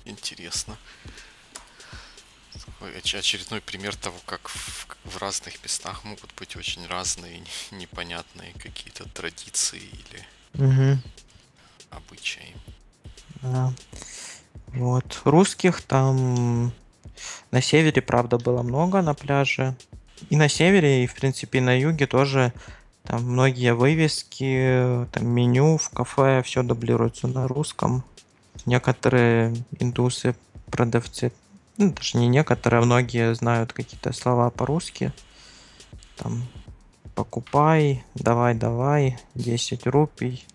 Интересно. 0.05 0.79
Очередной 2.81 3.61
пример 3.61 3.97
того, 3.97 4.19
как 4.27 4.49
в, 4.49 4.87
в 5.05 5.17
разных 5.17 5.63
местах 5.63 6.05
могут 6.05 6.33
быть 6.35 6.55
очень 6.57 6.87
разные, 6.87 7.43
непонятные 7.73 8.53
какие-то 8.55 9.09
традиции 9.09 9.81
или 9.81 10.27
угу. 10.55 10.99
Обычаи. 11.97 12.55
Да. 13.43 13.73
Вот. 14.69 15.23
Русских 15.25 15.83
там 15.83 16.73
на 17.51 17.61
севере, 17.61 18.03
правда, 18.03 18.39
было 18.39 18.63
много 18.63 19.03
на 19.03 19.15
пляже. 19.15 19.75
И 20.31 20.37
на 20.37 20.49
севере, 20.49 21.05
и, 21.05 21.07
в 21.07 21.15
принципе, 21.15 21.61
на 21.61 21.79
юге 21.79 22.07
тоже 22.07 22.53
там 23.05 23.23
многие 23.23 23.75
вывески, 23.75 25.07
там 25.13 25.27
меню 25.27 25.77
в 25.77 25.91
кафе, 25.91 26.43
все 26.43 26.63
дублируется 26.63 27.29
на 27.29 27.47
русском. 27.47 28.03
Некоторые 28.67 29.55
индусы, 29.79 30.35
продавцы, 30.71 31.33
ну, 31.77 31.93
даже 31.93 32.17
не 32.19 32.29
некоторые, 32.29 32.81
а 32.81 32.85
многие 32.85 33.35
знают 33.35 33.73
какие-то 33.73 34.13
слова 34.13 34.51
по-русски. 34.51 35.13
Там 36.17 36.45
покупай, 37.15 38.05
давай, 38.15 38.55
давай, 38.55 39.19
10 39.35 39.87
рупий. 39.87 40.47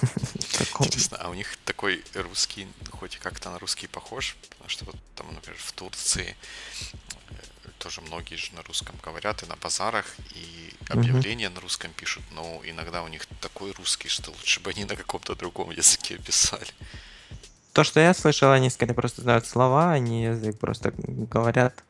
Интересно, 0.80 1.18
а 1.20 1.30
у 1.30 1.34
них 1.34 1.56
такой 1.64 2.02
русский, 2.14 2.66
хоть 2.90 3.18
как-то 3.18 3.50
на 3.50 3.58
русский 3.58 3.86
похож, 3.86 4.36
потому 4.48 4.68
что 4.68 4.84
вот 4.84 4.96
там, 5.14 5.32
например, 5.34 5.58
в 5.58 5.72
Турции 5.72 6.36
э, 7.30 7.34
тоже 7.78 8.00
многие 8.00 8.36
же 8.36 8.52
на 8.54 8.62
русском 8.62 8.94
говорят 9.02 9.42
и 9.42 9.46
на 9.46 9.56
базарах, 9.56 10.06
и 10.34 10.74
объявления 10.88 11.46
mm-hmm. 11.46 11.54
на 11.54 11.60
русском 11.60 11.90
пишут, 11.92 12.24
но 12.32 12.60
иногда 12.64 13.02
у 13.02 13.08
них 13.08 13.26
такой 13.40 13.72
русский, 13.72 14.08
что 14.08 14.30
лучше 14.30 14.60
бы 14.60 14.70
они 14.70 14.84
на 14.84 14.96
каком-то 14.96 15.34
другом 15.34 15.70
языке 15.70 16.18
писали. 16.18 16.72
То, 17.72 17.84
что 17.84 18.00
я 18.00 18.14
слышал, 18.14 18.50
они 18.50 18.70
скорее 18.70 18.94
просто 18.94 19.22
знают 19.22 19.46
слова, 19.46 19.92
они 19.92 20.24
язык 20.24 20.58
просто 20.58 20.92
говорят 20.96 21.84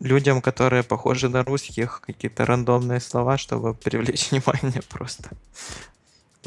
людям, 0.00 0.42
которые 0.42 0.82
похожи 0.82 1.28
на 1.28 1.44
русских, 1.44 2.00
какие-то 2.00 2.44
рандомные 2.46 3.00
слова, 3.00 3.38
чтобы 3.38 3.74
привлечь 3.74 4.30
внимание 4.30 4.82
просто. 4.88 5.30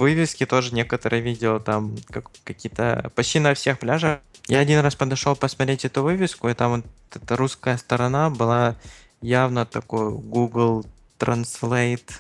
Вывески 0.01 0.47
тоже 0.47 0.73
некоторые 0.73 1.21
видел, 1.21 1.59
там 1.59 1.95
как, 2.09 2.31
какие-то 2.43 3.11
почти 3.13 3.39
на 3.39 3.53
всех 3.53 3.77
пляжах. 3.77 4.21
Я 4.47 4.57
один 4.57 4.79
раз 4.79 4.95
подошел 4.95 5.35
посмотреть 5.35 5.85
эту 5.85 6.01
вывеску, 6.01 6.49
и 6.49 6.55
там 6.55 6.81
вот 6.81 6.85
эта 7.21 7.35
русская 7.35 7.77
сторона 7.77 8.31
была 8.31 8.75
явно 9.21 9.67
такой 9.67 10.11
Google 10.11 10.87
Translate, 11.19 12.11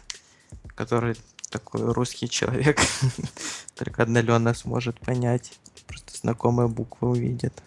который 0.75 1.15
такой 1.49 1.91
русский 1.91 2.29
человек 2.29 2.79
только 3.75 4.03
отдаленно 4.03 4.53
сможет 4.53 4.99
понять. 4.99 5.51
Просто 5.87 6.15
знакомые 6.15 6.67
буквы 6.67 7.09
увидит. 7.09 7.63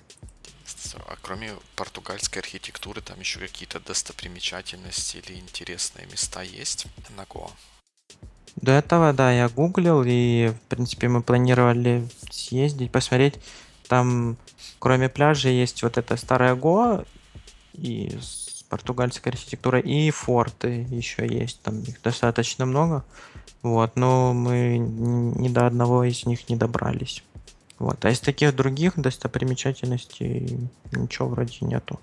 А 1.09 1.17
кроме 1.23 1.55
португальской 1.75 2.41
архитектуры, 2.41 3.01
там 3.01 3.19
еще 3.19 3.41
какие-то 3.41 3.81
достопримечательности 3.81 5.17
или 5.17 5.41
интересные 5.41 6.07
места 6.07 6.43
есть 6.43 6.87
на 7.17 7.25
Гоа? 7.25 7.51
До 8.57 8.73
этого, 8.73 9.13
да, 9.13 9.33
я 9.33 9.49
гуглил, 9.49 10.03
и, 10.07 10.49
в 10.49 10.69
принципе, 10.69 11.09
мы 11.09 11.23
планировали 11.23 12.09
съездить, 12.31 12.93
посмотреть. 12.93 13.35
Там, 13.89 14.37
кроме 14.79 15.09
пляжа, 15.09 15.49
есть 15.49 15.83
вот 15.83 15.99
эта 15.99 16.17
старая 16.17 16.55
Гоа 16.55 17.05
и 17.75 18.17
с 18.21 18.65
португальской 18.69 19.33
архитектурой, 19.33 19.83
и 19.83 20.11
форты 20.11 20.87
еще 20.91 21.27
есть. 21.27 21.61
Там 21.63 21.81
их 21.81 22.01
достаточно 22.03 22.65
много. 22.65 23.05
Вот, 23.63 23.97
но 23.97 24.33
мы 24.33 24.79
ни 24.79 25.49
до 25.49 25.67
одного 25.67 26.05
из 26.05 26.27
них 26.27 26.49
не 26.49 26.57
добрались. 26.57 27.23
Вот. 27.79 28.05
А 28.05 28.11
из 28.11 28.21
таких 28.21 28.55
других 28.55 28.95
достопримечательностей 28.97 30.69
ничего 30.93 31.29
вроде 31.29 31.59
нету. 31.63 31.99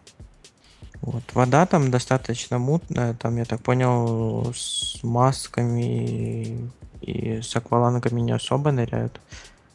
Вот. 1.01 1.24
Вода 1.34 1.65
там 1.65 1.89
достаточно 1.89 2.60
мутная, 2.60 3.15
там, 3.15 3.38
я 3.38 3.46
так 3.46 3.62
понял, 3.62 4.53
с 4.53 5.03
масками 5.03 6.70
и 7.01 7.41
с 7.41 7.55
аквалангами 7.55 8.22
не 8.22 8.31
особо 8.31 8.72
ныряют. 8.72 9.20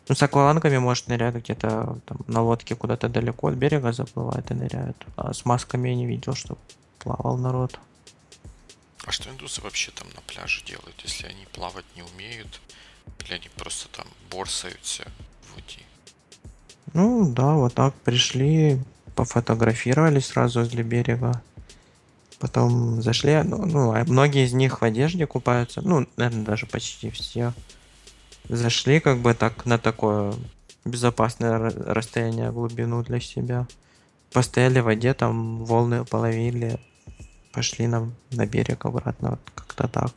Ну, 0.09 0.15
с 0.15 0.23
аквалангами, 0.23 0.79
может, 0.79 1.09
ныряют 1.09 1.37
где-то 1.37 1.99
там 2.07 2.19
на 2.29 2.43
лодке 2.43 2.77
куда-то 2.77 3.09
далеко 3.09 3.49
от 3.49 3.55
берега 3.55 3.93
заплывают 3.93 4.49
и 4.53 4.55
ныряют. 4.55 5.05
А 5.17 5.33
с 5.35 5.45
масками 5.45 5.89
я 5.89 5.97
не 5.97 6.07
видел, 6.07 6.35
что 6.35 6.57
плавал 7.01 7.37
народ. 7.37 7.81
А 9.05 9.11
что 9.11 9.29
индусы 9.31 9.61
вообще 9.63 9.91
там 9.91 10.07
на 10.15 10.21
пляже 10.21 10.65
делают, 10.65 11.01
если 11.03 11.27
они 11.27 11.47
плавать 11.53 11.85
не 11.97 12.03
умеют? 12.03 12.61
Или 13.25 13.35
они 13.35 13.49
просто 13.57 13.89
там 13.89 14.07
борсаются 14.31 15.05
в 15.43 15.55
воде? 15.57 15.83
Ну, 16.93 17.29
да, 17.33 17.55
вот 17.55 17.75
так 17.75 17.95
пришли, 17.95 18.81
пофотографировали 19.17 20.21
сразу 20.21 20.61
возле 20.61 20.85
берега. 20.85 21.43
Потом 22.39 23.03
зашли, 23.03 23.43
ну, 23.43 23.65
ну, 23.65 23.93
а 23.93 24.05
многие 24.05 24.45
из 24.45 24.53
них 24.53 24.81
в 24.81 24.85
одежде 24.85 25.27
купаются, 25.27 25.81
ну, 25.81 26.07
наверное, 26.17 26.45
даже 26.45 26.67
почти 26.67 27.11
все. 27.11 27.55
Зашли 28.49 29.01
как 29.01 29.19
бы 29.19 29.35
так 29.35 29.65
на 29.65 29.79
такое 29.79 30.35
безопасное 30.85 31.59
расстояние, 31.59 32.53
глубину 32.53 33.03
для 33.03 33.21
себя. 33.21 33.67
Постояли 34.33 34.81
в 34.81 34.85
воде, 34.85 35.15
там 35.15 35.65
волны 35.65 36.05
половили, 36.05 36.79
пошли 37.53 37.87
нам 37.87 38.15
на 38.31 38.47
берег 38.47 38.85
обратно, 38.85 39.31
вот 39.31 39.41
как-то 39.55 39.89
так. 39.89 40.13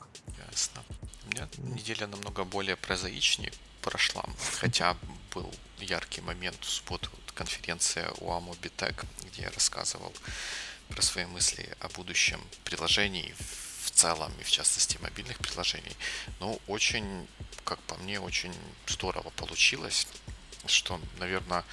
Ясно. 0.51 0.81
У 1.25 1.29
меня 1.31 1.47
неделя 1.73 2.07
намного 2.07 2.43
более 2.43 2.75
прозаичнее 2.75 3.53
прошла, 3.81 4.25
хотя 4.59 4.97
был 5.33 5.49
яркий 5.85 6.21
момент 6.21 6.63
в 6.63 6.69
субботу, 6.69 7.09
конференция 7.33 8.09
у 8.19 8.53
Битек, 8.61 9.05
где 9.23 9.43
я 9.43 9.51
рассказывал 9.51 10.13
про 10.89 11.01
свои 11.01 11.25
мысли 11.25 11.69
о 11.79 11.89
будущем 11.89 12.41
приложений 12.63 13.33
в 13.83 13.91
целом 13.91 14.31
и 14.39 14.43
в 14.43 14.51
частности 14.51 14.97
мобильных 15.01 15.37
приложений. 15.37 15.95
Ну, 16.39 16.59
очень, 16.67 17.27
как 17.63 17.79
по 17.83 17.95
мне, 17.95 18.19
очень 18.19 18.53
здорово 18.87 19.29
получилось, 19.31 20.07
что, 20.65 20.99
наверное, 21.17 21.63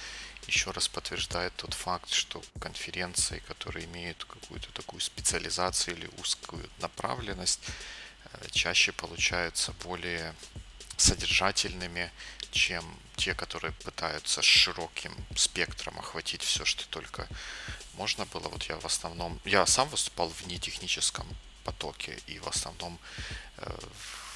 еще 0.47 0.71
раз 0.71 0.87
подтверждает 0.87 1.53
тот 1.55 1.73
факт, 1.73 2.09
что 2.09 2.41
конференции, 2.59 3.39
которые 3.47 3.85
имеют 3.85 4.23
какую-то 4.23 4.71
такую 4.71 5.01
специализацию 5.01 5.97
или 5.97 6.09
узкую 6.17 6.69
направленность, 6.79 7.59
э, 8.31 8.47
чаще 8.51 8.93
получаются 8.93 9.73
более 9.83 10.33
содержательными, 10.95 12.11
чем 12.57 12.83
те, 13.15 13.33
которые 13.35 13.71
пытаются 13.71 14.41
широким 14.41 15.13
спектром 15.35 15.99
охватить 15.99 16.41
все, 16.41 16.65
что 16.65 16.87
только 16.89 17.27
можно 17.93 18.25
было. 18.25 18.49
Вот 18.49 18.63
я 18.63 18.77
в 18.77 18.85
основном, 18.85 19.39
я 19.45 19.65
сам 19.65 19.87
выступал 19.89 20.29
в 20.29 20.47
нетехническом 20.47 21.27
потоке 21.63 22.17
и 22.27 22.39
в 22.39 22.47
основном 22.47 22.99
э, 23.57 23.77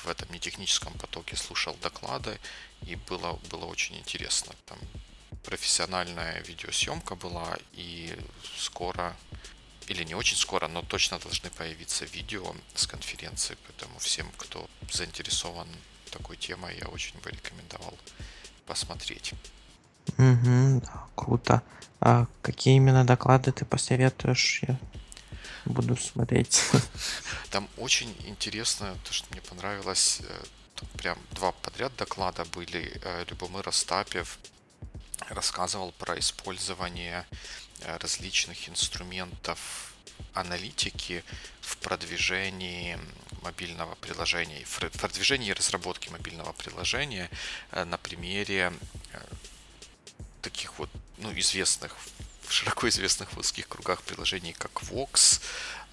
в 0.04 0.08
этом 0.08 0.32
нетехническом 0.32 0.94
потоке 0.94 1.36
слушал 1.36 1.76
доклады 1.82 2.40
и 2.88 2.96
было, 2.96 3.34
было 3.50 3.66
очень 3.66 3.98
интересно. 3.98 4.54
Там 4.66 4.78
профессиональная 5.44 6.42
видеосъемка 6.44 7.16
была, 7.16 7.58
и 7.74 8.16
скоро, 8.58 9.16
или 9.88 10.04
не 10.04 10.16
очень 10.16 10.38
скоро, 10.38 10.68
но 10.68 10.84
точно 10.84 11.18
должны 11.20 11.50
появиться 11.50 12.06
видео 12.06 12.56
с 12.76 12.86
конференции, 12.86 13.58
поэтому 13.66 13.98
всем, 14.00 14.32
кто 14.38 14.70
заинтересован 14.92 15.68
такой 16.12 16.38
темой, 16.38 16.78
я 16.80 16.88
очень 16.88 17.20
бы 17.20 17.32
рекомендовал 17.32 17.98
посмотреть. 18.66 19.34
Угу, 20.18 20.82
да, 20.86 21.06
круто. 21.16 21.62
А 22.00 22.26
какие 22.42 22.76
именно 22.76 23.06
доклады 23.06 23.52
ты 23.52 23.66
посоветуешь? 23.66 24.64
Я 24.68 24.80
буду 25.66 25.96
смотреть. 25.96 26.62
Там 27.52 27.68
очень 27.78 28.16
интересно, 28.26 28.96
то, 29.04 29.14
что 29.14 29.28
мне 29.32 29.42
понравилось, 29.42 30.22
э, 30.22 30.44
прям 30.98 31.18
два 31.32 31.52
подряд 31.52 31.96
доклада 31.98 32.46
были. 32.46 33.00
Э, 33.04 33.26
Любомир 33.30 33.70
Остапьев 33.70 34.40
рассказывал 35.30 35.92
про 35.92 36.18
использование 36.18 37.26
э, 37.82 37.98
различных 37.98 38.70
инструментов 38.70 39.91
аналитики 40.34 41.24
в 41.62 41.78
продвижении 41.78 42.98
мобильного 43.42 43.96
приложения, 43.96 44.64
в 44.66 44.80
продвижении 45.00 45.50
и 45.50 45.54
разработке 45.54 46.10
мобильного 46.12 46.54
приложения 46.54 47.30
э, 47.72 47.84
на 47.86 47.98
примере 47.98 48.74
э, 49.14 49.20
таких 50.42 50.78
вот 50.80 50.90
ну, 51.18 51.32
известных, 51.40 51.96
широко 52.50 52.88
известных 52.90 53.34
в 53.34 53.38
узких 53.38 53.68
кругах 53.68 54.02
приложений, 54.04 54.56
как 54.58 54.72
Vox, 54.84 55.42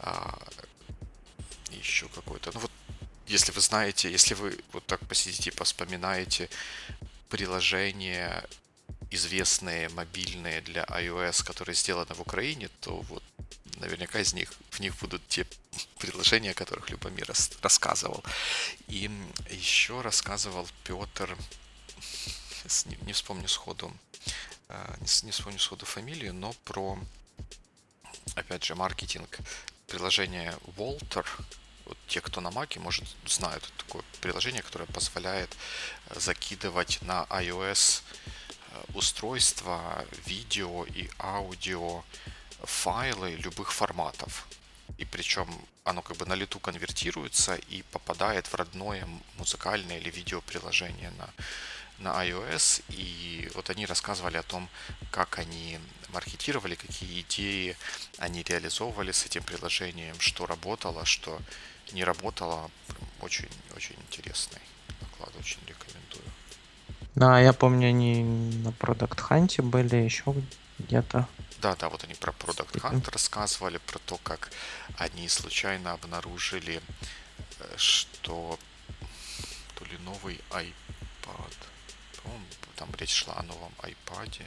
а, 0.00 0.38
еще 1.70 2.08
какой-то. 2.08 2.50
Ну 2.54 2.60
вот, 2.60 2.70
если 3.26 3.52
вы 3.52 3.60
знаете, 3.60 4.10
если 4.10 4.34
вы 4.34 4.58
вот 4.72 4.84
так 4.86 5.00
посидите, 5.06 5.52
поспоминаете 5.52 6.48
приложение 7.28 8.44
известные 9.10 9.88
мобильные 9.90 10.60
для 10.60 10.84
iOS, 10.84 11.44
которые 11.44 11.74
сделаны 11.74 12.14
в 12.14 12.20
Украине, 12.20 12.68
то 12.80 13.00
вот 13.02 13.22
наверняка 13.78 14.20
из 14.20 14.32
них 14.32 14.52
в 14.70 14.80
них 14.80 14.96
будут 14.96 15.26
те 15.28 15.46
приложения, 15.98 16.52
о 16.52 16.54
которых 16.54 16.90
Любомир 16.90 17.26
рас, 17.26 17.50
рассказывал. 17.62 18.22
И 18.88 19.10
еще 19.50 20.00
рассказывал 20.00 20.68
Петр, 20.84 21.36
не, 22.86 22.96
не 23.02 23.12
вспомню 23.12 23.48
сходу, 23.48 23.92
а, 24.68 24.96
не, 25.00 25.26
не 25.26 25.30
вспомню 25.30 25.58
сходу 25.58 25.86
фамилию, 25.86 26.34
но 26.34 26.52
про, 26.64 26.98
опять 28.34 28.64
же, 28.64 28.74
маркетинг 28.74 29.38
приложения 29.86 30.54
Walter, 30.76 31.26
вот 31.86 31.96
те, 32.06 32.20
кто 32.20 32.40
на 32.40 32.50
Маке, 32.50 32.80
может, 32.80 33.04
знают 33.26 33.72
такое 33.78 34.02
приложение, 34.20 34.62
которое 34.62 34.84
позволяет 34.86 35.56
э, 36.08 36.20
закидывать 36.20 37.00
на 37.02 37.24
iOS 37.30 38.02
устройства 38.94 40.04
видео 40.26 40.84
и 40.84 41.08
аудио 41.18 42.04
файлы 42.62 43.34
любых 43.36 43.72
форматов. 43.72 44.46
И 44.96 45.04
причем 45.04 45.48
оно 45.84 46.02
как 46.02 46.16
бы 46.16 46.26
на 46.26 46.34
лету 46.34 46.58
конвертируется 46.58 47.56
и 47.56 47.82
попадает 47.92 48.46
в 48.46 48.54
родное 48.54 49.06
музыкальное 49.36 49.98
или 49.98 50.10
видео 50.10 50.40
приложение 50.40 51.10
на, 51.18 51.28
на 51.98 52.24
iOS. 52.24 52.82
И 52.88 53.50
вот 53.54 53.70
они 53.70 53.86
рассказывали 53.86 54.36
о 54.36 54.42
том, 54.42 54.68
как 55.10 55.38
они 55.38 55.78
маркетировали, 56.10 56.74
какие 56.74 57.20
идеи 57.20 57.76
они 58.18 58.42
реализовывали 58.42 59.12
с 59.12 59.26
этим 59.26 59.42
приложением, 59.42 60.18
что 60.20 60.46
работало, 60.46 61.04
что 61.04 61.38
не 61.92 62.04
работало. 62.04 62.70
Очень-очень 63.20 63.96
интересный 64.08 64.60
доклад, 65.00 65.30
очень 65.38 65.60
рекомендую. 65.66 66.24
Да, 67.14 67.40
я 67.40 67.52
помню, 67.52 67.88
они 67.88 68.22
на 68.22 68.68
Product 68.68 69.28
Hunt 69.28 69.62
были 69.62 69.96
еще 69.96 70.34
где-то. 70.78 71.28
Да, 71.60 71.74
да, 71.74 71.88
вот 71.88 72.04
они 72.04 72.14
про 72.14 72.32
Product 72.32 72.80
Hunt 72.80 73.10
рассказывали, 73.10 73.78
про 73.78 73.98
то, 73.98 74.16
как 74.18 74.50
они 74.96 75.28
случайно 75.28 75.92
обнаружили, 75.92 76.80
э, 77.58 77.74
что 77.76 78.58
то 79.74 79.84
ли 79.84 79.98
новый 79.98 80.40
iPad, 80.50 81.54
по-моему, 82.22 82.46
там 82.76 82.94
речь 82.96 83.12
шла 83.12 83.34
о 83.34 83.42
новом 83.42 83.72
iPad 83.78 84.44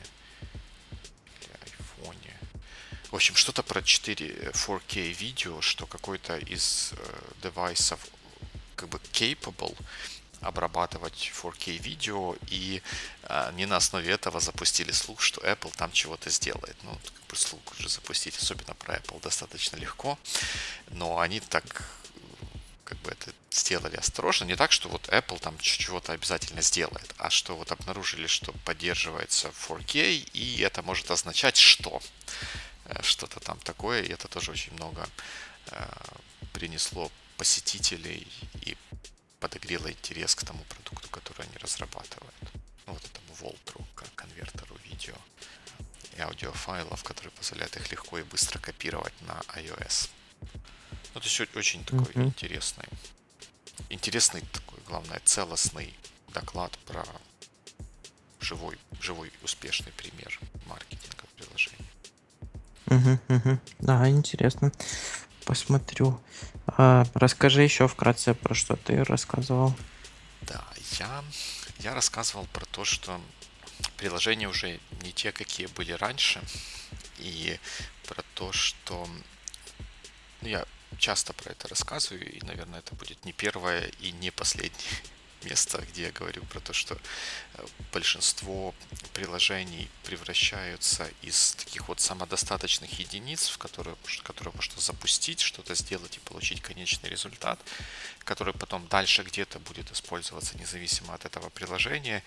или 1.42 1.50
iPhone. 1.66 2.32
В 3.12 3.16
общем, 3.16 3.36
что-то 3.36 3.62
про 3.62 3.82
4 3.82 4.52
4K 4.54 5.12
видео, 5.12 5.60
что 5.60 5.86
какой-то 5.86 6.38
из 6.38 6.94
э, 6.94 7.22
девайсов 7.44 8.00
как 8.78 8.88
бы 8.88 9.02
capable 9.12 9.78
обрабатывать 10.42 11.14
4K 11.14 11.78
видео, 11.78 12.36
и 12.48 12.82
э, 13.24 13.52
не 13.54 13.66
на 13.66 13.78
основе 13.78 14.12
этого 14.12 14.40
запустили 14.40 14.92
слух, 14.92 15.22
что 15.22 15.42
Apple 15.42 15.74
там 15.76 15.92
чего-то 15.92 16.30
сделает. 16.30 16.76
Ну, 16.84 16.92
как 16.92 17.26
бы 17.28 17.36
слух 17.36 17.62
уже 17.80 17.90
запустить, 17.90 18.38
особенно 18.38 18.74
про 18.76 18.96
Apple, 18.96 19.22
достаточно 19.22 19.78
легко, 19.78 20.18
но 20.90 21.20
они 21.20 21.40
так 21.40 21.86
как 22.84 23.00
бы 23.04 23.12
это 23.12 23.32
сделали 23.52 23.96
осторожно. 23.96 24.44
Не 24.44 24.58
так, 24.58 24.74
что 24.74 24.90
вот 24.90 25.08
Apple 25.08 25.40
там 25.40 25.58
чего-то 25.60 26.12
обязательно 26.12 26.62
сделает, 26.62 27.14
а 27.18 27.30
что 27.30 27.56
вот 27.56 27.72
обнаружили, 27.72 28.28
что 28.28 28.52
поддерживается 28.66 29.50
4K, 29.50 30.30
и 30.34 30.60
это 30.62 30.82
может 30.82 31.10
означать 31.10 31.56
что? 31.56 32.02
Э, 32.86 33.02
что-то 33.02 33.40
там 33.40 33.58
такое, 33.60 34.02
и 34.02 34.12
это 34.12 34.28
тоже 34.28 34.52
очень 34.52 34.74
много 34.74 35.08
э, 35.68 35.86
принесло 36.54 37.12
посетителей 37.38 38.28
и 38.62 38.78
подогрело 39.42 39.92
интерес 39.92 40.36
к 40.36 40.46
тому 40.46 40.64
продукту, 40.66 41.10
который 41.10 41.46
они 41.46 41.58
разрабатывают. 41.58 42.34
Ну, 42.86 42.94
вот 42.94 43.04
этому 43.04 43.34
Волтру, 43.42 43.86
как 43.96 44.14
конвертеру 44.16 44.78
видео 44.86 45.16
и 46.16 46.22
аудиофайлов, 46.22 47.04
который 47.04 47.32
позволяет 47.32 47.76
их 47.76 47.92
легко 47.92 48.20
и 48.20 48.24
быстро 48.24 48.60
копировать 48.60 49.14
на 49.22 49.42
iOS. 49.60 50.10
Ну, 51.14 51.20
то 51.20 51.28
есть 51.28 51.56
очень 51.56 51.84
такой 51.84 52.14
mm-hmm. 52.14 52.26
интересный, 52.26 52.86
интересный 53.90 54.42
такой, 54.54 54.80
главное, 54.88 55.20
целостный 55.26 55.94
доклад 56.34 56.78
про 56.86 57.04
живой, 58.40 58.78
живой 59.02 59.32
успешный 59.42 59.92
пример 59.94 60.40
маркетинга 60.68 61.26
в 61.26 61.34
приложении. 61.38 61.86
Угу, 62.88 63.36
угу. 63.36 63.60
Да, 63.80 64.10
интересно. 64.10 64.72
Посмотрю. 65.46 66.20
А, 66.84 67.06
расскажи 67.14 67.62
еще 67.62 67.88
вкратце 67.88 68.34
про 68.34 68.56
что 68.56 68.76
ты 68.76 69.04
рассказывал. 69.04 69.76
Да, 70.42 70.66
я, 70.98 71.24
я 71.78 71.94
рассказывал 71.94 72.48
про 72.52 72.66
то, 72.66 72.86
что 72.86 73.22
приложения 73.98 74.50
уже 74.50 74.80
не 75.04 75.12
те, 75.12 75.32
какие 75.32 75.68
были 75.68 75.92
раньше, 75.92 76.42
и 77.20 77.60
про 78.08 78.24
то, 78.34 78.52
что 78.52 79.08
ну, 80.42 80.48
я 80.48 80.66
часто 80.98 81.34
про 81.34 81.52
это 81.52 81.68
рассказываю, 81.68 82.28
и, 82.28 82.44
наверное, 82.48 82.80
это 82.80 82.96
будет 82.96 83.26
не 83.26 83.32
первое 83.32 83.92
и 84.00 84.12
не 84.14 84.32
последнее 84.32 84.98
место, 85.44 85.84
где 85.90 86.04
я 86.04 86.12
говорю 86.12 86.44
про 86.46 86.60
то, 86.60 86.74
что 86.74 86.96
э, 86.96 87.66
большинство 87.92 88.74
приложений 89.14 89.90
превращаются 90.04 91.10
из 91.22 91.54
таких 91.54 91.88
вот 91.88 92.00
самодостаточных 92.00 93.00
единиц, 93.00 93.48
в 93.48 93.58
которые, 93.58 93.96
которые 94.24 94.54
можно 94.56 94.80
запустить, 94.82 95.40
что-то 95.42 95.76
сделать 95.76 96.18
и 96.18 96.20
получить 96.20 96.62
конечный 96.62 97.10
результат, 97.10 97.60
который 98.20 98.54
потом 98.54 98.88
дальше 98.88 99.24
где-то 99.24 99.60
будет 99.60 99.92
использоваться 99.92 100.58
независимо 100.58 101.14
от 101.14 101.26
этого 101.26 101.50
приложения. 101.50 102.24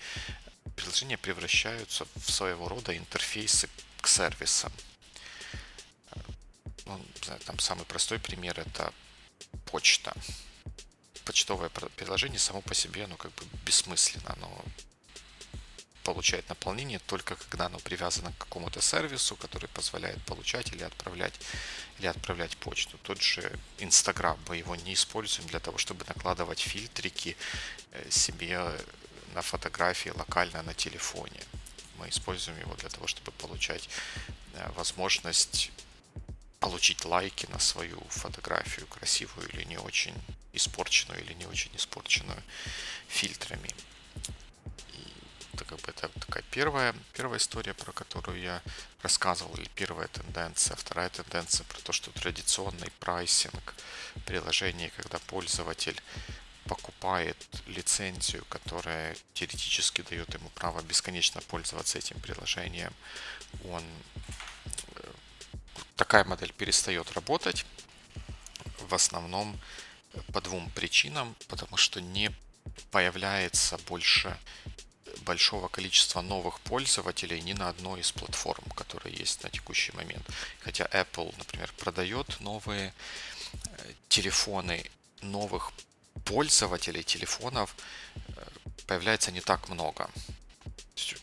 Приложения 0.75 1.17
превращаются 1.17 2.07
в 2.15 2.31
своего 2.31 2.67
рода 2.67 2.95
интерфейсы 2.97 3.69
к 4.01 4.07
сервисам. 4.07 4.71
Э, 6.11 6.19
ну, 6.85 7.01
там 7.45 7.59
самый 7.59 7.85
простой 7.85 8.19
пример 8.19 8.59
это 8.59 8.93
почта 9.65 10.15
почтовое 11.25 11.69
приложение 11.69 12.39
само 12.39 12.61
по 12.61 12.73
себе, 12.73 13.03
оно 13.03 13.17
как 13.17 13.31
бы 13.33 13.43
бессмысленно, 13.65 14.33
оно 14.33 14.65
получает 16.03 16.47
наполнение 16.49 16.99
только 16.99 17.35
когда 17.35 17.65
оно 17.65 17.79
привязано 17.79 18.31
к 18.31 18.37
какому-то 18.37 18.79
сервису, 18.79 19.35
который 19.35 19.67
позволяет 19.69 20.21
получать 20.25 20.71
или 20.71 20.83
отправлять, 20.83 21.33
или 21.99 22.07
отправлять 22.07 22.55
почту. 22.57 22.97
Тот 22.99 23.21
же 23.21 23.51
Инстаграм, 23.79 24.39
мы 24.47 24.57
его 24.57 24.75
не 24.75 24.93
используем 24.93 25.47
для 25.49 25.59
того, 25.59 25.79
чтобы 25.79 26.05
накладывать 26.05 26.59
фильтрики 26.59 27.35
э, 27.91 28.09
себе 28.11 28.59
на 29.33 29.41
фотографии 29.41 30.09
локально 30.09 30.61
на 30.61 30.73
телефоне. 30.73 31.41
Мы 31.97 32.09
используем 32.09 32.59
его 32.59 32.75
для 32.75 32.89
того, 32.89 33.07
чтобы 33.07 33.31
получать 33.31 33.89
э, 34.53 34.71
возможность 34.75 35.71
получить 36.59 37.05
лайки 37.05 37.47
на 37.51 37.59
свою 37.59 37.99
фотографию, 38.09 38.87
красивую 38.87 39.47
или 39.49 39.63
не 39.65 39.77
очень 39.77 40.15
испорченную, 40.55 41.21
или 41.23 41.33
не 41.33 41.45
очень 41.45 41.71
испорченную 41.75 42.41
фильтрами. 43.07 43.69
И 44.93 44.99
это 45.53 45.65
как 45.65 45.79
бы 45.79 45.89
это 45.89 46.09
такая 46.19 46.43
первая, 46.51 46.95
первая 47.13 47.39
история, 47.39 47.73
про 47.73 47.91
которую 47.91 48.39
я 48.41 48.61
рассказывал, 49.01 49.53
или 49.55 49.69
первая 49.75 50.07
тенденция. 50.07 50.75
Вторая 50.75 51.09
тенденция 51.09 51.65
про 51.65 51.79
то, 51.81 51.91
что 51.91 52.11
традиционный 52.11 52.91
прайсинг 52.99 53.75
приложения, 54.25 54.91
когда 54.97 55.19
пользователь 55.19 56.01
покупает 56.65 57.37
лицензию, 57.67 58.43
которая 58.49 59.15
теоретически 59.33 60.01
дает 60.01 60.33
ему 60.33 60.49
право 60.49 60.81
бесконечно 60.81 61.41
пользоваться 61.41 61.99
этим 61.99 62.19
приложением, 62.19 62.91
он 63.65 63.83
такая 65.95 66.23
модель 66.23 66.51
перестает 66.53 67.11
работать 67.13 67.65
в 68.79 68.93
основном 68.93 69.59
по 70.33 70.41
двум 70.41 70.69
причинам, 70.71 71.35
потому 71.47 71.77
что 71.77 72.01
не 72.01 72.31
появляется 72.91 73.77
больше 73.87 74.37
большого 75.21 75.67
количества 75.67 76.21
новых 76.21 76.59
пользователей 76.59 77.41
ни 77.41 77.53
на 77.53 77.69
одной 77.69 78.01
из 78.01 78.11
платформ, 78.11 78.69
которые 78.75 79.15
есть 79.15 79.43
на 79.43 79.49
текущий 79.49 79.91
момент. 79.93 80.25
Хотя 80.59 80.85
Apple, 80.85 81.33
например, 81.37 81.71
продает 81.77 82.39
новые 82.39 82.93
э, 83.53 83.93
телефоны, 84.09 84.89
новых 85.21 85.71
пользователей 86.25 87.03
телефонов 87.03 87.75
э, 88.15 88.47
появляется 88.87 89.31
не 89.31 89.41
так 89.41 89.69
много 89.69 90.09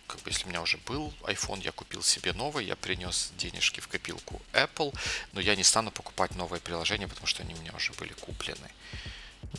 как 0.07 0.21
бы 0.21 0.31
если 0.31 0.45
у 0.45 0.49
меня 0.49 0.61
уже 0.61 0.77
был 0.79 1.13
iPhone, 1.23 1.63
я 1.63 1.73
купил 1.73 2.03
себе 2.03 2.33
новый, 2.33 2.67
я 2.67 2.77
принес 2.77 3.33
денежки 3.39 3.81
в 3.81 3.89
копилку 3.89 4.41
Apple, 4.53 4.95
но 5.33 5.41
я 5.41 5.57
не 5.57 5.65
стану 5.65 5.91
покупать 5.91 6.35
новые 6.35 6.61
приложения, 6.61 7.09
потому 7.09 7.27
что 7.27 7.43
они 7.43 7.55
у 7.55 7.59
меня 7.59 7.73
уже 7.75 7.93
были 7.95 8.13
куплены. 8.13 8.71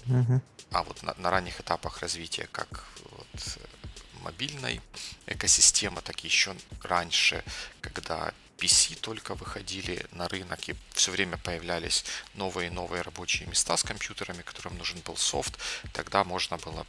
Uh-huh. 0.06 0.40
А 0.72 0.84
вот 0.84 1.02
на, 1.04 1.14
на 1.18 1.30
ранних 1.30 1.60
этапах 1.60 2.00
развития, 2.00 2.48
как 2.52 2.86
вот, 3.04 3.60
мобильной 4.22 4.82
экосистемы, 5.26 6.02
так 6.02 6.24
и 6.24 6.28
еще 6.28 6.56
раньше, 6.84 7.44
когда 7.82 8.34
PC 8.58 8.96
только 9.00 9.36
выходили 9.36 10.06
на 10.12 10.28
рынок 10.30 10.70
и 10.70 10.76
все 10.94 11.12
время 11.12 11.38
появлялись 11.38 12.06
новые 12.36 12.68
и 12.68 12.74
новые 12.74 13.02
рабочие 13.02 13.48
места 13.48 13.76
с 13.76 13.84
компьютерами, 13.84 14.42
которым 14.42 14.78
нужен 14.78 15.00
был 15.02 15.18
софт, 15.18 15.58
тогда 15.92 16.24
можно 16.24 16.58
было 16.58 16.86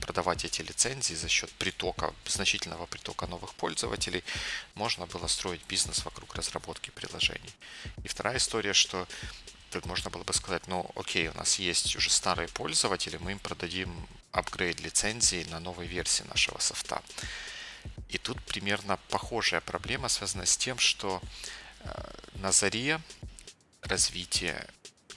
продавать 0.00 0.44
эти 0.44 0.62
лицензии 0.62 1.14
за 1.14 1.28
счет 1.28 1.50
притока, 1.52 2.12
значительного 2.26 2.86
притока 2.86 3.26
новых 3.26 3.54
пользователей, 3.54 4.24
можно 4.74 5.06
было 5.06 5.26
строить 5.26 5.60
бизнес 5.68 6.04
вокруг 6.04 6.34
разработки 6.34 6.90
приложений. 6.90 7.54
И 8.02 8.08
вторая 8.08 8.36
история, 8.38 8.72
что 8.72 9.06
тут 9.70 9.86
можно 9.86 10.10
было 10.10 10.24
бы 10.24 10.32
сказать, 10.32 10.66
ну 10.66 10.90
окей, 10.94 11.28
у 11.28 11.34
нас 11.34 11.58
есть 11.58 11.96
уже 11.96 12.10
старые 12.10 12.48
пользователи, 12.48 13.16
мы 13.16 13.32
им 13.32 13.38
продадим 13.38 14.06
апгрейд 14.32 14.80
лицензии 14.80 15.44
на 15.50 15.60
новой 15.60 15.86
версии 15.86 16.24
нашего 16.24 16.58
софта. 16.58 17.02
И 18.08 18.18
тут 18.18 18.42
примерно 18.42 18.98
похожая 19.08 19.60
проблема 19.60 20.08
связана 20.08 20.46
с 20.46 20.56
тем, 20.56 20.78
что 20.78 21.20
э, 21.80 22.14
на 22.34 22.52
заре 22.52 23.00
развития 23.82 24.66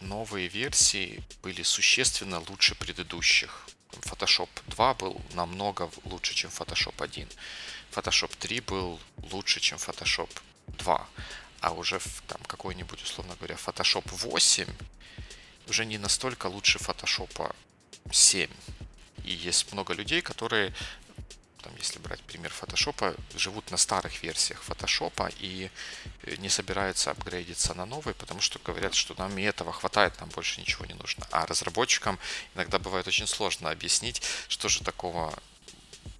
новые 0.01 0.47
версии 0.47 1.23
были 1.41 1.63
существенно 1.63 2.39
лучше 2.39 2.75
предыдущих. 2.75 3.67
Photoshop 4.01 4.49
2 4.67 4.93
был 4.95 5.21
намного 5.33 5.89
лучше, 6.03 6.33
чем 6.33 6.49
Photoshop 6.49 7.03
1. 7.03 7.27
Photoshop 7.91 8.35
3 8.39 8.61
был 8.61 8.99
лучше, 9.31 9.59
чем 9.59 9.77
Photoshop 9.77 10.29
2. 10.67 11.07
А 11.61 11.71
уже 11.71 11.99
там 12.27 12.41
какой-нибудь, 12.47 13.01
условно 13.03 13.35
говоря, 13.35 13.55
Photoshop 13.55 14.07
8 14.11 14.67
уже 15.67 15.85
не 15.85 15.97
настолько 15.97 16.47
лучше 16.47 16.77
Photoshop 16.79 17.55
7. 18.11 18.49
И 19.23 19.31
есть 19.33 19.73
много 19.73 19.93
людей, 19.93 20.21
которые 20.21 20.73
там, 21.67 21.75
если 21.77 21.99
брать 21.99 22.21
пример 22.21 22.51
фотошопа, 22.51 23.13
живут 23.35 23.71
на 23.71 23.77
старых 23.77 24.23
версиях 24.23 24.61
фотошопа 24.61 25.29
и 25.39 25.69
э, 26.23 26.35
не 26.37 26.49
собираются 26.49 27.11
апгрейдиться 27.11 27.73
на 27.73 27.85
новые, 27.85 28.15
потому 28.15 28.39
что 28.39 28.59
говорят, 28.59 28.93
что 28.93 29.15
нам 29.17 29.37
и 29.37 29.43
этого 29.43 29.73
хватает, 29.73 30.19
нам 30.21 30.29
больше 30.29 30.61
ничего 30.61 30.85
не 30.85 30.93
нужно. 30.93 31.27
А 31.31 31.45
разработчикам 31.45 32.17
иногда 32.55 32.79
бывает 32.79 33.07
очень 33.07 33.27
сложно 33.27 33.69
объяснить, 33.69 34.21
что 34.47 34.69
же 34.69 34.81
такого 34.81 35.33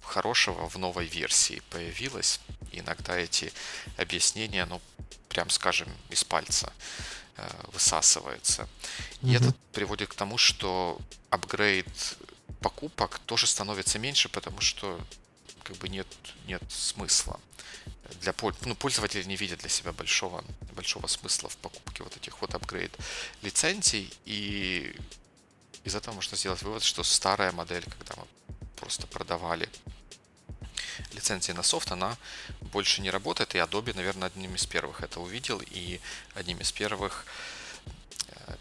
хорошего 0.02 0.68
в 0.68 0.76
новой 0.76 1.06
версии 1.06 1.62
появилось. 1.70 2.40
И 2.72 2.80
иногда 2.80 3.16
эти 3.16 3.50
объяснения, 3.96 4.66
ну, 4.66 4.82
прям 5.30 5.48
скажем, 5.48 5.88
из 6.10 6.24
пальца 6.24 6.72
э, 7.36 7.48
высасываются. 7.72 8.68
И 9.22 9.26
mm-hmm. 9.26 9.36
это 9.36 9.54
приводит 9.72 10.10
к 10.10 10.14
тому, 10.14 10.36
что 10.36 10.98
апгрейд 11.30 11.88
покупок 12.60 13.18
тоже 13.20 13.46
становится 13.46 13.98
меньше, 13.98 14.28
потому 14.28 14.60
что 14.60 15.00
как 15.68 15.76
бы 15.76 15.88
нет, 15.90 16.06
нет 16.46 16.62
смысла. 16.70 17.38
Для 18.22 18.34
ну, 18.62 18.74
пользователи 18.74 19.22
не 19.24 19.36
видят 19.36 19.60
для 19.60 19.68
себя 19.68 19.92
большого, 19.92 20.42
большого 20.74 21.06
смысла 21.08 21.50
в 21.50 21.58
покупке 21.58 22.02
вот 22.02 22.16
этих 22.16 22.40
вот 22.40 22.54
апгрейд 22.54 22.96
лицензий. 23.42 24.10
И 24.24 24.96
из 25.84 25.94
этого 25.94 26.14
можно 26.14 26.38
сделать 26.38 26.62
вывод, 26.62 26.82
что 26.82 27.02
старая 27.02 27.52
модель, 27.52 27.84
когда 27.84 28.14
мы 28.16 28.26
просто 28.76 29.06
продавали 29.06 29.68
лицензии 31.12 31.52
на 31.52 31.62
софт, 31.62 31.92
она 31.92 32.16
больше 32.72 33.02
не 33.02 33.10
работает. 33.10 33.54
И 33.54 33.58
Adobe, 33.58 33.94
наверное, 33.94 34.28
одним 34.28 34.54
из 34.54 34.64
первых 34.64 35.02
это 35.02 35.20
увидел. 35.20 35.60
И 35.66 36.00
одним 36.32 36.60
из 36.62 36.72
первых 36.72 37.26
э, 37.26 37.57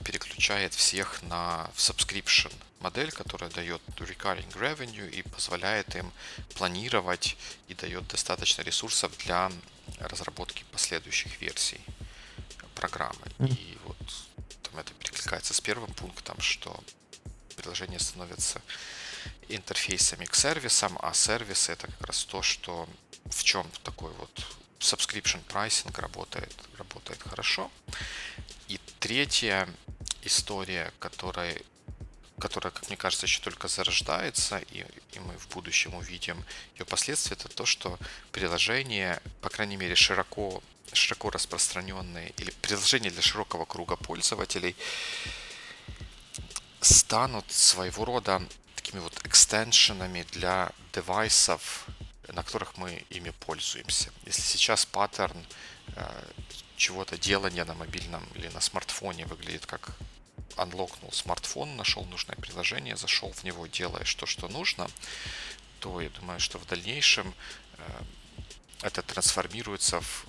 переключает 0.04 0.74
всех 0.74 1.22
на 1.24 1.70
subscription 1.76 2.54
модель, 2.80 3.12
которая 3.12 3.50
дает 3.50 3.82
recurring 3.96 4.52
revenue 4.54 5.10
и 5.10 5.22
позволяет 5.24 5.96
им 5.96 6.12
планировать 6.56 7.38
и 7.68 7.74
дает 7.74 8.08
достаточно 8.08 8.62
ресурсов 8.62 9.12
для 9.18 9.52
разработки 10.00 10.64
последующих 10.72 11.42
версий 11.42 11.82
программы. 12.76 13.28
И 13.40 13.78
вот 13.86 13.98
там 14.64 14.80
это 14.80 14.94
перекликается 14.94 15.54
с 15.54 15.62
первым 15.62 15.94
пунктом, 15.94 16.40
что 16.42 16.84
приложения 17.56 18.00
становятся 18.00 18.62
интерфейсами 19.50 20.26
к 20.26 20.36
сервисам, 20.36 20.98
а 21.02 21.14
сервисы 21.14 21.72
это 21.72 21.88
как 21.88 22.02
раз 22.08 22.26
то, 22.26 22.42
что 22.42 22.88
в 23.26 23.44
чем 23.44 23.70
такой 23.84 24.12
вот 24.14 24.58
subscription 24.80 25.46
pricing 25.48 26.00
работает, 26.00 26.54
работает 26.78 27.22
хорошо. 27.22 27.72
И 28.68 28.80
третья 29.00 29.68
история, 30.24 30.92
которая 31.00 31.58
которая, 32.40 32.72
как 32.72 32.88
мне 32.88 32.98
кажется, 32.98 33.26
еще 33.26 33.42
только 33.42 33.68
зарождается, 33.68 34.60
и, 34.70 34.86
и 35.14 35.20
мы 35.20 35.36
в 35.38 35.48
будущем 35.50 35.96
увидим 35.96 36.44
ее 36.78 36.86
последствия, 36.86 37.36
это 37.36 37.50
то, 37.50 37.66
что 37.66 37.98
приложения, 38.32 39.22
по 39.42 39.50
крайней 39.50 39.76
мере, 39.76 39.96
широко, 39.96 40.62
широко 40.94 41.32
распространенные, 41.32 42.30
или 42.38 42.52
приложения 42.62 43.10
для 43.10 43.24
широкого 43.24 43.66
круга 43.66 43.96
пользователей, 43.96 44.76
станут 46.80 47.52
своего 47.52 48.06
рода 48.06 48.48
такими 48.76 49.00
вот 49.00 49.20
экстеншенами 49.26 50.24
для 50.32 50.72
девайсов, 50.94 51.88
на 52.34 52.44
которых 52.44 52.78
мы 52.78 53.06
ими 53.10 53.32
пользуемся. 53.32 54.12
Если 54.26 54.42
сейчас 54.42 54.86
паттерн 54.86 55.46
э, 55.96 56.32
чего-то 56.76 57.18
делания 57.18 57.66
на 57.66 57.74
мобильном 57.74 58.24
или 58.36 58.48
на 58.50 58.62
смартфоне 58.62 59.26
выглядит 59.26 59.66
как 59.66 59.98
анлокнул 60.56 61.12
смартфон, 61.12 61.76
нашел 61.76 62.04
нужное 62.06 62.36
приложение, 62.36 62.98
зашел 62.98 63.32
в 63.32 63.44
него, 63.44 63.68
делая 63.68 64.06
то, 64.18 64.26
что 64.26 64.48
нужно, 64.48 64.90
то 65.80 66.02
я 66.02 66.10
думаю, 66.10 66.40
что 66.40 66.60
в 66.60 66.66
дальнейшем 66.66 67.34
э, 67.78 67.84
это 68.82 69.02
трансформируется 69.02 70.02
в, 70.02 70.26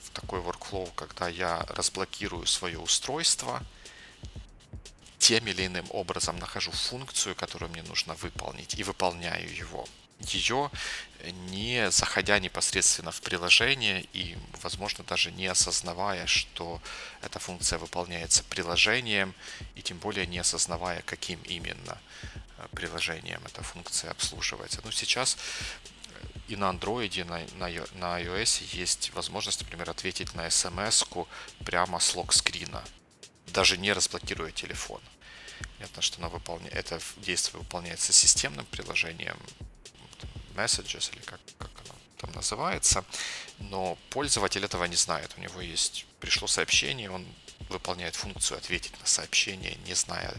в 0.00 0.10
такой 0.12 0.40
workflow, 0.40 0.92
когда 0.94 1.28
я 1.28 1.60
разблокирую 1.68 2.46
свое 2.46 2.78
устройство, 2.78 3.62
тем 5.18 5.46
или 5.46 5.66
иным 5.66 5.86
образом 5.90 6.36
нахожу 6.38 6.72
функцию, 6.72 7.36
которую 7.36 7.70
мне 7.70 7.82
нужно 7.82 8.14
выполнить, 8.14 8.74
и 8.74 8.82
выполняю 8.82 9.54
его 9.54 9.86
ее, 10.20 10.70
не 11.50 11.90
заходя 11.90 12.38
непосредственно 12.38 13.10
в 13.10 13.20
приложение 13.20 14.06
и, 14.12 14.36
возможно, 14.62 15.04
даже 15.04 15.30
не 15.30 15.46
осознавая, 15.46 16.26
что 16.26 16.80
эта 17.22 17.38
функция 17.38 17.78
выполняется 17.78 18.42
приложением, 18.44 19.34
и 19.74 19.82
тем 19.82 19.98
более 19.98 20.26
не 20.26 20.38
осознавая, 20.38 21.02
каким 21.02 21.40
именно 21.42 22.00
э, 22.58 22.66
приложением 22.74 23.42
эта 23.46 23.62
функция 23.62 24.10
обслуживается. 24.10 24.80
Ну, 24.84 24.90
сейчас 24.90 25.36
и 26.48 26.56
на 26.56 26.70
Android, 26.70 27.14
и 27.18 27.24
на, 27.24 28.18
iOS 28.18 28.76
есть 28.76 29.10
возможность, 29.14 29.60
например, 29.60 29.90
ответить 29.90 30.34
на 30.34 30.50
смс 30.50 31.04
прямо 31.64 31.98
с 32.00 32.14
лог-скрина, 32.14 32.84
даже 33.46 33.78
не 33.78 33.92
разблокируя 33.92 34.50
телефон. 34.50 35.00
Понятно, 35.78 36.02
что 36.02 36.18
она 36.18 36.28
выполняет, 36.28 36.74
это 36.74 37.00
действие 37.18 37.60
выполняется 37.60 38.12
системным 38.12 38.66
приложением, 38.66 39.38
Messages 40.54 41.12
или 41.12 41.22
как, 41.22 41.40
как 41.58 41.70
оно 41.84 41.94
там 42.18 42.32
называется, 42.32 43.04
но 43.58 43.98
пользователь 44.10 44.64
этого 44.64 44.84
не 44.84 44.96
знает. 44.96 45.32
У 45.36 45.40
него 45.40 45.60
есть, 45.60 46.06
пришло 46.20 46.46
сообщение, 46.46 47.10
он 47.10 47.26
выполняет 47.68 48.14
функцию 48.14 48.58
ответить 48.58 48.98
на 49.00 49.06
сообщение, 49.06 49.76
не 49.86 49.94
зная 49.94 50.34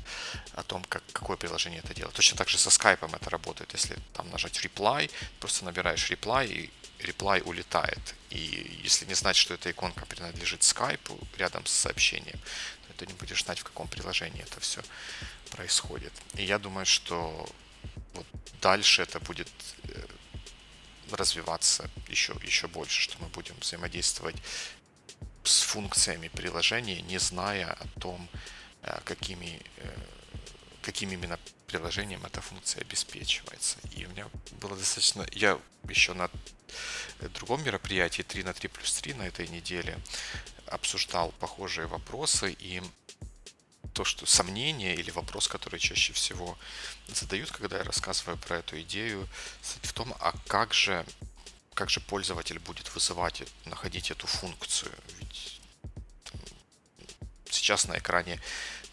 о 0.53 0.63
том, 0.63 0.83
как, 0.85 1.03
какое 1.11 1.35
приложение 1.35 1.79
это 1.79 1.93
делает. 1.93 2.15
Точно 2.15 2.37
так 2.37 2.49
же 2.49 2.57
со 2.57 2.69
скайпом 2.69 3.13
это 3.13 3.29
работает. 3.29 3.73
Если 3.73 3.97
там 4.13 4.29
нажать 4.29 4.63
reply, 4.63 5.11
просто 5.39 5.65
набираешь 5.65 6.09
reply, 6.09 6.47
и 6.47 6.71
reply 6.99 7.41
улетает. 7.43 8.15
И 8.29 8.81
если 8.83 9.05
не 9.05 9.15
знать, 9.15 9.35
что 9.35 9.53
эта 9.53 9.71
иконка 9.71 10.05
принадлежит 10.05 10.63
скайпу 10.63 11.19
рядом 11.37 11.65
с 11.65 11.71
сообщением, 11.71 12.39
то 12.87 12.93
ты 12.97 13.07
не 13.07 13.13
будешь 13.13 13.43
знать, 13.43 13.59
в 13.59 13.63
каком 13.63 13.87
приложении 13.87 14.43
это 14.43 14.59
все 14.59 14.81
происходит. 15.51 16.13
И 16.35 16.43
я 16.43 16.59
думаю, 16.59 16.85
что 16.85 17.49
вот 18.13 18.25
дальше 18.61 19.01
это 19.01 19.19
будет 19.19 19.51
э, 19.83 20.05
развиваться 21.11 21.89
еще, 22.07 22.35
еще 22.43 22.67
больше, 22.67 23.01
что 23.01 23.17
мы 23.21 23.27
будем 23.27 23.55
взаимодействовать 23.59 24.35
с 25.43 25.61
функциями 25.61 26.29
приложения, 26.29 27.01
не 27.01 27.19
зная 27.19 27.71
о 27.73 27.99
том, 27.99 28.29
э, 28.83 28.99
какими, 29.03 29.61
э, 29.77 29.97
каким 30.81 31.11
именно 31.11 31.39
приложением 31.67 32.25
эта 32.25 32.41
функция 32.41 32.81
обеспечивается. 32.81 33.77
И 33.95 34.05
у 34.05 34.09
меня 34.09 34.27
было 34.61 34.75
достаточно... 34.75 35.25
Я 35.31 35.59
еще 35.89 36.13
на 36.13 36.29
другом 37.33 37.63
мероприятии 37.63 38.21
3 38.21 38.43
на 38.43 38.53
3 38.53 38.69
плюс 38.69 38.93
3 38.93 39.13
на 39.15 39.23
этой 39.23 39.47
неделе 39.47 39.99
обсуждал 40.67 41.31
похожие 41.39 41.87
вопросы, 41.87 42.51
и 42.51 42.81
то, 43.93 44.03
что 44.03 44.25
сомнение 44.25 44.95
или 44.95 45.11
вопрос, 45.11 45.47
который 45.47 45.79
чаще 45.79 46.13
всего 46.13 46.57
задают, 47.07 47.51
когда 47.51 47.77
я 47.77 47.83
рассказываю 47.83 48.37
про 48.37 48.57
эту 48.57 48.81
идею, 48.81 49.27
в 49.61 49.93
том, 49.93 50.13
а 50.19 50.33
как 50.47 50.73
же, 50.73 51.05
как 51.73 51.89
же 51.89 51.99
пользователь 51.99 52.59
будет 52.59 52.93
вызывать, 52.93 53.43
находить 53.65 54.11
эту 54.11 54.27
функцию? 54.27 54.91
Ведь 55.19 55.61
сейчас 57.49 57.87
на 57.87 57.97
экране 57.97 58.39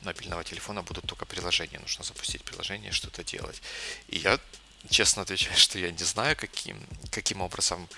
мобильного 0.03 0.45
телефона 0.45 0.83
будут 0.83 1.07
только 1.07 1.27
приложения. 1.27 1.79
Нужно 1.79 2.05
запустить 2.05 2.43
приложение, 2.45 2.93
что-то 2.93 3.25
делать. 3.25 3.61
И 4.09 4.19
я 4.19 4.39
честно 4.89 5.23
отвечаю, 5.23 5.57
что 5.57 5.79
я 5.79 5.91
не 5.91 6.05
знаю, 6.05 6.37
каким, 6.37 6.81
каким 7.11 7.41
образом 7.41 7.89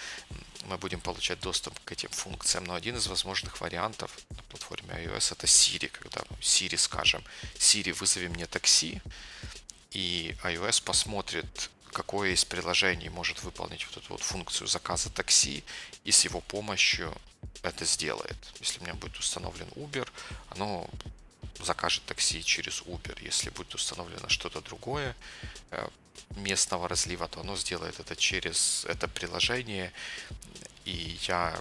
мы 0.66 0.78
будем 0.78 1.00
получать 1.00 1.40
доступ 1.40 1.78
к 1.84 1.92
этим 1.92 2.10
функциям. 2.10 2.64
Но 2.64 2.74
один 2.74 2.96
из 2.96 3.06
возможных 3.06 3.60
вариантов 3.60 4.16
на 4.30 4.42
платформе 4.44 4.94
iOS 4.94 5.32
это 5.32 5.46
Siri, 5.46 5.88
когда 5.88 6.22
Siri 6.40 6.78
скажем, 6.78 7.22
Siri, 7.54 7.92
вызови 7.92 8.28
мне 8.28 8.46
такси, 8.46 9.00
и 9.90 10.34
iOS 10.44 10.82
посмотрит, 10.82 11.70
какое 11.92 12.30
из 12.30 12.44
приложений 12.44 13.10
может 13.10 13.42
выполнить 13.42 13.86
вот 13.86 13.96
эту 13.98 14.12
вот 14.12 14.22
функцию 14.22 14.66
заказа 14.66 15.10
такси, 15.10 15.62
и 16.04 16.12
с 16.12 16.24
его 16.24 16.40
помощью 16.40 17.14
это 17.62 17.84
сделает. 17.84 18.36
Если 18.60 18.80
у 18.80 18.82
меня 18.84 18.94
будет 18.94 19.18
установлен 19.18 19.68
Uber, 19.76 20.08
оно 20.50 20.88
закажет 21.60 22.04
такси 22.06 22.42
через 22.42 22.82
Uber. 22.82 23.22
Если 23.22 23.50
будет 23.50 23.74
установлено 23.74 24.28
что-то 24.28 24.60
другое, 24.60 25.14
э, 25.70 25.88
местного 26.36 26.88
разлива, 26.88 27.28
то 27.28 27.40
оно 27.40 27.56
сделает 27.56 28.00
это 28.00 28.16
через 28.16 28.84
это 28.88 29.08
приложение. 29.08 29.92
И 30.84 31.18
я, 31.28 31.60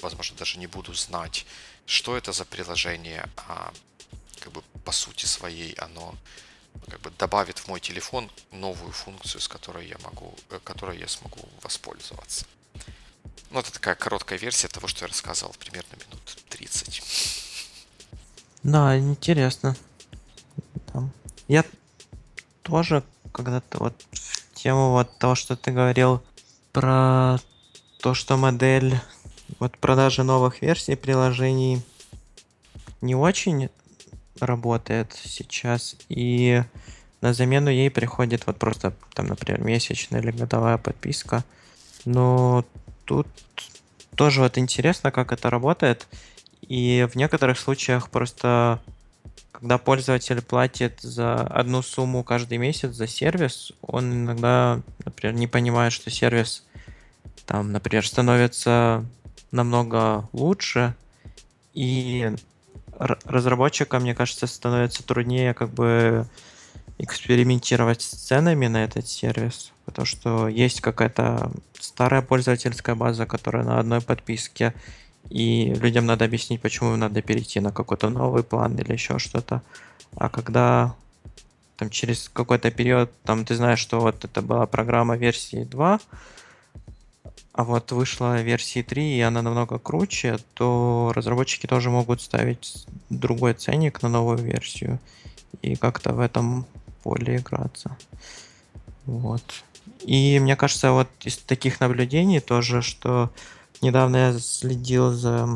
возможно, 0.00 0.36
даже 0.36 0.58
не 0.58 0.66
буду 0.66 0.94
знать, 0.94 1.46
что 1.86 2.16
это 2.16 2.32
за 2.32 2.44
приложение, 2.44 3.28
а 3.36 3.72
как 4.40 4.52
бы 4.52 4.62
по 4.84 4.92
сути 4.92 5.26
своей 5.26 5.72
оно 5.74 6.14
как 6.88 7.00
бы 7.00 7.10
добавит 7.18 7.58
в 7.58 7.68
мой 7.68 7.80
телефон 7.80 8.30
новую 8.50 8.92
функцию, 8.92 9.40
с 9.40 9.48
которой 9.48 9.86
я 9.86 9.96
могу, 9.98 10.34
э, 10.50 10.58
которой 10.64 10.98
я 10.98 11.08
смогу 11.08 11.48
воспользоваться. 11.62 12.46
Ну, 13.50 13.60
это 13.60 13.72
такая 13.72 13.94
короткая 13.94 14.38
версия 14.38 14.68
того, 14.68 14.88
что 14.88 15.04
я 15.04 15.08
рассказывал, 15.08 15.54
примерно 15.58 15.94
минут 15.94 16.36
30. 16.48 17.02
Да, 18.64 18.98
интересно. 18.98 19.76
Я 21.46 21.64
тоже 22.62 23.04
когда-то 23.34 23.78
вот 23.78 23.94
в 24.12 24.54
тему 24.54 24.92
вот 24.92 25.18
того, 25.18 25.34
что 25.34 25.56
ты 25.56 25.72
говорил 25.72 26.22
про 26.72 27.38
то, 28.00 28.14
что 28.14 28.36
модель 28.36 28.98
вот 29.58 29.76
продажи 29.78 30.22
новых 30.22 30.62
версий 30.62 30.94
приложений 30.94 31.82
не 33.00 33.14
очень 33.14 33.68
работает 34.40 35.12
сейчас, 35.22 35.96
и 36.08 36.62
на 37.20 37.34
замену 37.34 37.70
ей 37.70 37.90
приходит 37.90 38.46
вот 38.46 38.58
просто 38.58 38.94
там, 39.14 39.26
например, 39.26 39.60
месячная 39.62 40.20
или 40.20 40.30
годовая 40.30 40.78
подписка. 40.78 41.44
Но 42.04 42.64
тут 43.04 43.26
тоже 44.14 44.40
вот 44.40 44.58
интересно, 44.58 45.10
как 45.10 45.32
это 45.32 45.50
работает. 45.50 46.06
И 46.62 47.06
в 47.10 47.16
некоторых 47.16 47.58
случаях 47.58 48.10
просто 48.10 48.80
когда 49.52 49.78
пользователь 49.78 50.42
платит 50.42 51.00
за 51.00 51.40
одну 51.40 51.80
сумму 51.82 52.24
каждый 52.24 52.58
месяц 52.58 52.90
за 52.90 53.06
сервис, 53.06 53.72
он 53.82 54.12
иногда, 54.12 54.80
например, 55.04 55.34
не 55.34 55.46
понимает, 55.46 55.92
что 55.92 56.10
сервис 56.10 56.64
там, 57.46 57.72
например, 57.72 58.06
становится 58.06 59.04
намного 59.50 60.28
лучше, 60.32 60.94
и 61.72 62.30
разработчикам, 62.96 64.02
мне 64.02 64.14
кажется, 64.14 64.46
становится 64.46 65.04
труднее 65.04 65.54
как 65.54 65.70
бы 65.70 66.26
экспериментировать 66.98 68.02
с 68.02 68.08
ценами 68.08 68.68
на 68.68 68.84
этот 68.84 69.08
сервис, 69.08 69.72
потому 69.84 70.06
что 70.06 70.48
есть 70.48 70.80
какая-то 70.80 71.50
старая 71.78 72.22
пользовательская 72.22 72.94
база, 72.94 73.26
которая 73.26 73.64
на 73.64 73.78
одной 73.80 74.00
подписке, 74.00 74.74
и 75.30 75.74
людям 75.74 76.06
надо 76.06 76.24
объяснить, 76.24 76.60
почему 76.60 76.94
им 76.94 77.00
надо 77.00 77.22
перейти 77.22 77.60
на 77.60 77.72
какой-то 77.72 78.08
новый 78.08 78.42
план 78.42 78.76
или 78.78 78.92
еще 78.92 79.18
что-то. 79.18 79.62
А 80.16 80.28
когда 80.28 80.94
там 81.76 81.90
через 81.90 82.30
какой-то 82.32 82.70
период, 82.70 83.10
там 83.22 83.44
ты 83.44 83.54
знаешь, 83.54 83.80
что 83.80 84.00
вот 84.00 84.24
это 84.24 84.42
была 84.42 84.66
программа 84.66 85.16
версии 85.16 85.64
2, 85.64 86.00
а 87.52 87.64
вот 87.64 87.92
вышла 87.92 88.42
версии 88.42 88.82
3, 88.82 89.16
и 89.16 89.20
она 89.20 89.42
намного 89.42 89.78
круче, 89.78 90.38
то 90.54 91.12
разработчики 91.14 91.66
тоже 91.66 91.90
могут 91.90 92.20
ставить 92.20 92.86
другой 93.10 93.54
ценник 93.54 94.02
на 94.02 94.08
новую 94.08 94.38
версию 94.38 94.98
и 95.62 95.76
как-то 95.76 96.12
в 96.12 96.20
этом 96.20 96.66
поле 97.02 97.36
играться. 97.36 97.96
Вот. 99.06 99.42
И 100.02 100.38
мне 100.40 100.56
кажется, 100.56 100.92
вот 100.92 101.08
из 101.22 101.38
таких 101.38 101.80
наблюдений 101.80 102.40
тоже, 102.40 102.82
что 102.82 103.30
Недавно 103.82 104.16
я 104.16 104.38
следил 104.38 105.12
за, 105.12 105.48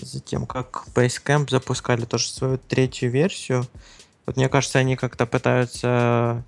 за 0.00 0.20
тем, 0.20 0.46
как 0.46 0.84
Basecamp 0.94 1.50
запускали 1.50 2.04
тоже 2.04 2.28
свою 2.28 2.58
третью 2.58 3.10
версию. 3.10 3.66
Вот 4.24 4.36
мне 4.36 4.48
кажется, 4.48 4.78
они 4.78 4.96
как-то 4.96 5.26
пытаются 5.26 6.44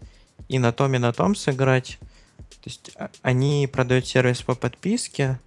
и 0.48 0.58
на 0.58 0.72
том, 0.72 0.94
и 0.94 0.98
на 0.98 1.12
том 1.12 1.34
сыграть. 1.34 1.98
То 2.38 2.70
есть 2.70 2.90
а, 2.96 3.10
они 3.22 3.68
продают 3.70 4.06
сервис 4.06 4.42
по 4.42 4.54
подписке 4.54 5.38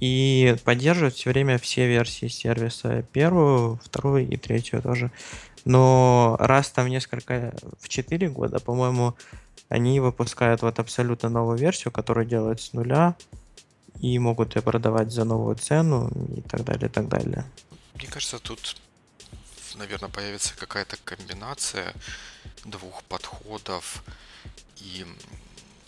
и 0.00 0.56
поддерживают 0.64 1.14
все 1.14 1.30
время 1.30 1.58
все 1.58 1.86
версии 1.86 2.28
сервиса. 2.28 3.04
Первую, 3.12 3.80
вторую 3.84 4.28
и 4.28 4.36
третью 4.36 4.80
тоже. 4.80 5.10
Но 5.64 6.36
раз 6.38 6.70
там 6.70 6.88
несколько, 6.88 7.54
в 7.80 7.88
4 7.88 8.28
года, 8.28 8.60
по-моему, 8.60 9.14
они 9.68 10.00
выпускают 10.00 10.62
вот 10.62 10.78
абсолютно 10.78 11.28
новую 11.28 11.58
версию, 11.58 11.92
которую 11.92 12.26
делают 12.26 12.60
с 12.60 12.72
нуля 12.72 13.16
и 14.00 14.18
могут 14.18 14.56
ее 14.56 14.62
продавать 14.62 15.12
за 15.12 15.24
новую 15.24 15.56
цену 15.56 16.10
и 16.36 16.40
так 16.42 16.64
далее, 16.64 16.88
и 16.88 16.92
так 16.92 17.08
далее. 17.08 17.44
Мне 17.94 18.06
кажется, 18.08 18.38
тут, 18.38 18.76
наверное, 19.76 20.10
появится 20.10 20.56
какая-то 20.56 20.96
комбинация 21.04 21.94
двух 22.64 23.02
подходов. 23.04 24.02
И 24.76 25.06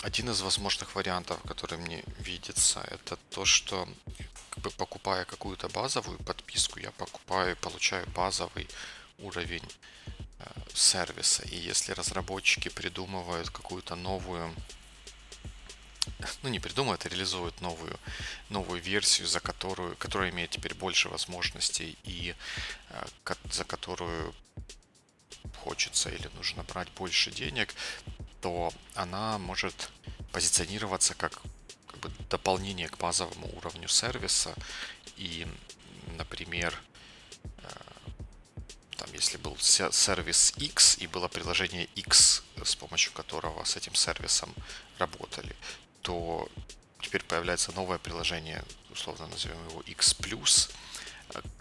один 0.03 0.31
из 0.31 0.41
возможных 0.41 0.95
вариантов, 0.95 1.39
который 1.47 1.79
мне 1.79 2.05
видится, 2.21 2.81
это 2.91 3.19
то, 3.31 3.45
что 3.45 3.89
как 4.51 4.63
бы 4.63 4.71
покупая 4.71 5.25
какую-то 5.25 5.69
базовую 5.69 6.19
подписку, 6.19 6.79
я 6.79 6.91
покупаю 6.93 7.53
и 7.53 7.61
получаю 7.61 8.07
базовый 8.15 8.69
уровень 9.19 9.69
э, 10.39 10.45
сервиса. 10.73 11.43
И 11.43 11.57
если 11.57 11.93
разработчики 11.93 12.69
придумывают 12.69 13.51
какую-то 13.51 13.97
новую 13.97 14.51
ну 16.43 16.49
не 16.49 16.61
придумывают, 16.61 17.07
а 17.07 17.09
реализуют 17.09 17.61
новую, 17.61 17.99
новую 18.49 18.81
версию, 18.81 19.27
за 19.27 19.41
которую, 19.41 19.97
которая 19.97 20.31
имеет 20.31 20.51
теперь 20.51 20.75
больше 20.75 21.09
возможностей 21.09 21.97
и 22.05 22.35
э, 22.91 23.07
за 23.51 23.65
которую 23.65 24.35
хочется 25.57 26.11
или 26.11 26.29
нужно 26.35 26.63
брать 26.63 26.89
больше 26.93 27.31
денег, 27.31 27.75
то 28.41 28.73
она 28.95 29.39
может 29.39 29.91
позиционироваться 30.33 31.15
как, 31.15 31.41
как 31.87 31.99
бы 32.01 32.11
дополнение 32.31 32.89
к 32.89 32.99
базовому 32.99 33.49
уровню 33.57 33.89
сервиса. 33.89 34.55
И, 35.17 35.47
например, 36.17 36.81
э, 37.45 37.69
там, 38.97 39.13
если 39.13 39.39
был 39.39 39.57
сервис 39.59 40.53
X 40.57 40.99
и 40.99 41.07
было 41.07 41.29
приложение 41.29 41.87
X, 41.97 42.43
с 42.63 42.77
помощью 42.77 43.13
которого 43.13 43.65
с 43.65 43.77
этим 43.77 43.95
сервисом 43.95 44.55
работали, 44.99 45.57
то 46.07 46.49
теперь 47.01 47.25
появляется 47.25 47.73
новое 47.73 47.99
приложение, 47.99 48.63
условно 48.93 49.27
назовем 49.27 49.59
его 49.69 49.81
X+, 49.83 50.17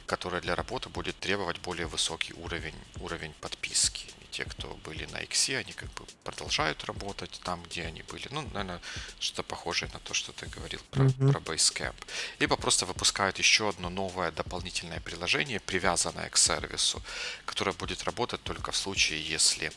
которое 0.05 0.39
для 0.39 0.53
работы 0.53 0.89
будет 0.89 1.19
требовать 1.19 1.57
более 1.61 1.87
высокий 1.87 2.33
уровень, 2.33 2.75
уровень 2.99 3.33
подписки. 3.41 4.05
И 4.21 4.27
те, 4.29 4.45
кто 4.45 4.67
были 4.83 5.05
на 5.05 5.17
X, 5.17 5.49
они 5.49 5.73
как 5.73 5.91
бы 5.93 6.05
продолжают 6.23 6.83
работать 6.85 7.41
там, 7.43 7.63
где 7.63 7.85
они 7.85 8.03
были. 8.03 8.27
Ну, 8.29 8.43
наверное, 8.53 8.79
что-то 9.19 9.41
похожее 9.41 9.89
на 9.93 9.99
то, 9.99 10.13
что 10.13 10.31
ты 10.31 10.45
говорил 10.45 10.81
про, 10.91 11.05
mm-hmm. 11.05 11.31
про 11.31 11.39
Basecamp. 11.39 11.95
Либо 12.37 12.55
просто 12.55 12.85
выпускают 12.85 13.39
еще 13.39 13.69
одно 13.69 13.89
новое 13.89 14.31
дополнительное 14.31 14.99
приложение, 14.99 15.59
привязанное 15.59 16.29
к 16.29 16.37
сервису, 16.37 17.01
которое 17.45 17.73
будет 17.73 18.03
работать 18.03 18.43
только 18.43 18.71
в 18.71 18.77
случае, 18.77 19.27
если 19.27 19.71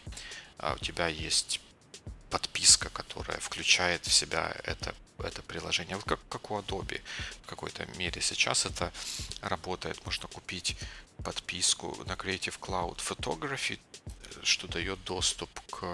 а, 0.58 0.74
у 0.74 0.78
тебя 0.84 1.08
есть 1.08 1.62
подписка, 2.30 2.90
которая 2.90 3.38
включает 3.38 4.06
в 4.06 4.12
себя 4.12 4.54
это 4.64 4.94
это 5.18 5.42
приложение. 5.42 5.96
Вот 5.96 6.04
как, 6.04 6.20
как 6.28 6.50
у 6.50 6.58
Adobe 6.58 7.00
в 7.42 7.46
какой-то 7.46 7.86
мере 7.96 8.20
сейчас 8.20 8.66
это 8.66 8.92
работает. 9.40 10.04
Можно 10.04 10.28
купить 10.28 10.76
подписку 11.24 11.96
на 12.06 12.12
Creative 12.12 12.58
Cloud 12.60 12.98
Photography, 12.98 13.78
что 14.42 14.68
дает 14.68 15.02
доступ 15.04 15.50
к 15.70 15.84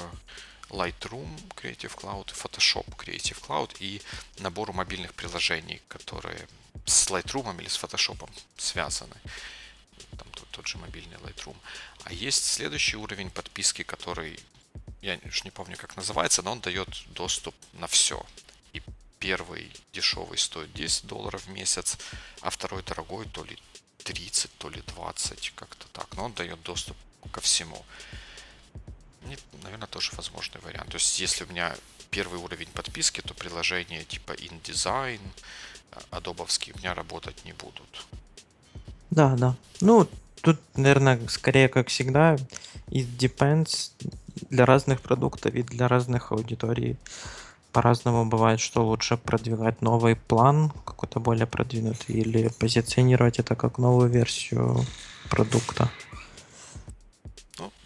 Lightroom 0.69 1.29
Creative 1.57 1.95
Cloud, 1.95 2.27
Photoshop 2.35 2.87
Creative 2.97 3.41
Cloud 3.41 3.77
и 3.81 4.03
набору 4.39 4.73
мобильных 4.73 5.15
приложений, 5.15 5.83
которые 5.89 6.47
с 6.85 7.09
Lightroom 7.09 7.59
или 7.61 7.69
с 7.69 7.83
Photoshop 7.83 8.29
связаны. 8.57 9.17
Там 10.19 10.29
тот, 10.33 10.49
тот 10.51 10.67
же 10.67 10.79
мобильный 10.79 11.17
Lightroom. 11.19 11.57
А 12.05 12.13
есть 12.13 12.45
следующий 12.45 12.97
уровень 12.97 13.31
подписки, 13.31 13.83
который 13.83 14.39
я 15.05 15.19
уж 15.25 15.45
не 15.45 15.51
помню, 15.51 15.77
как 15.77 15.97
называется, 15.97 16.43
но 16.43 16.53
он 16.53 16.61
дает 16.61 16.89
доступ 17.09 17.55
на 17.75 17.87
все. 17.87 18.25
И 18.73 18.83
первый 19.19 19.71
дешевый 19.93 20.39
стоит 20.39 20.73
10 20.73 21.07
долларов 21.07 21.45
в 21.45 21.51
месяц, 21.51 21.99
а 22.41 22.51
второй 22.51 22.83
дорогой 22.83 23.27
то 23.27 23.45
ли 23.45 23.59
30, 24.05 24.51
то 24.59 24.71
ли 24.71 24.83
20, 24.87 25.53
как-то 25.55 25.87
так. 25.93 26.09
Но 26.17 26.25
он 26.25 26.33
дает 26.33 26.63
доступ 26.63 26.97
ко 27.31 27.41
всему. 27.41 27.85
И, 29.31 29.37
наверное, 29.63 29.89
тоже 29.89 30.13
возможный 30.17 30.61
вариант. 30.61 30.91
То 30.91 30.97
есть, 30.97 31.21
если 31.21 31.45
у 31.45 31.49
меня 31.49 31.77
первый 32.11 32.39
уровень 32.39 32.69
подписки, 32.69 33.21
то 33.21 33.35
приложения 33.35 34.05
типа 34.05 34.33
InDesign, 34.33 35.21
адобовские 36.11 36.75
у 36.75 36.79
меня 36.79 36.95
работать 36.95 37.45
не 37.45 37.53
будут. 37.53 38.07
Да, 39.11 39.35
да. 39.37 39.55
Ну, 39.81 40.09
тут, 40.45 40.61
наверное, 40.77 41.19
скорее, 41.29 41.69
как 41.69 41.89
всегда, 41.89 42.37
it 42.89 43.07
depends 43.19 43.91
для 44.51 44.67
разных 44.67 45.01
продуктов 45.01 45.55
и 45.55 45.63
для 45.63 45.89
разных 45.89 46.33
аудиторий 46.33 46.97
по-разному 47.73 48.27
бывает, 48.27 48.61
что 48.61 48.87
лучше 48.87 49.17
продвигать 49.17 49.83
новый 49.83 50.15
план, 50.15 50.71
какой-то 50.85 51.19
более 51.19 51.47
продвинутый, 51.47 52.17
или 52.17 52.49
позиционировать 52.61 53.39
это 53.39 53.57
как 53.57 53.79
новую 53.79 54.09
версию 54.11 54.85
продукта. 55.31 55.91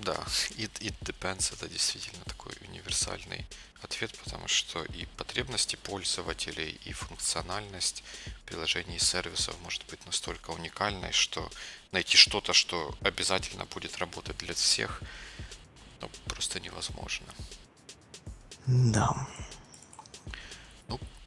Да, 0.08 0.24
it, 0.56 0.72
it 0.80 0.94
depends, 1.02 1.52
это 1.52 1.68
действительно 1.68 2.24
такой 2.24 2.54
универсальный 2.62 3.44
ответ, 3.82 4.16
потому 4.24 4.48
что 4.48 4.82
и 4.84 5.04
потребности 5.18 5.76
пользователей, 5.76 6.80
и 6.86 6.94
функциональность 6.94 8.02
приложений 8.46 8.96
и 8.96 9.00
сервисов 9.00 9.54
может 9.60 9.84
быть 9.90 10.06
настолько 10.06 10.52
уникальной, 10.52 11.12
что 11.12 11.50
найти 11.92 12.16
что-то, 12.16 12.54
что 12.54 12.96
обязательно 13.02 13.66
будет 13.66 13.98
работать 13.98 14.38
для 14.38 14.54
всех, 14.54 15.02
ну, 16.00 16.08
просто 16.24 16.58
невозможно. 16.58 17.26
Да. 18.66 19.28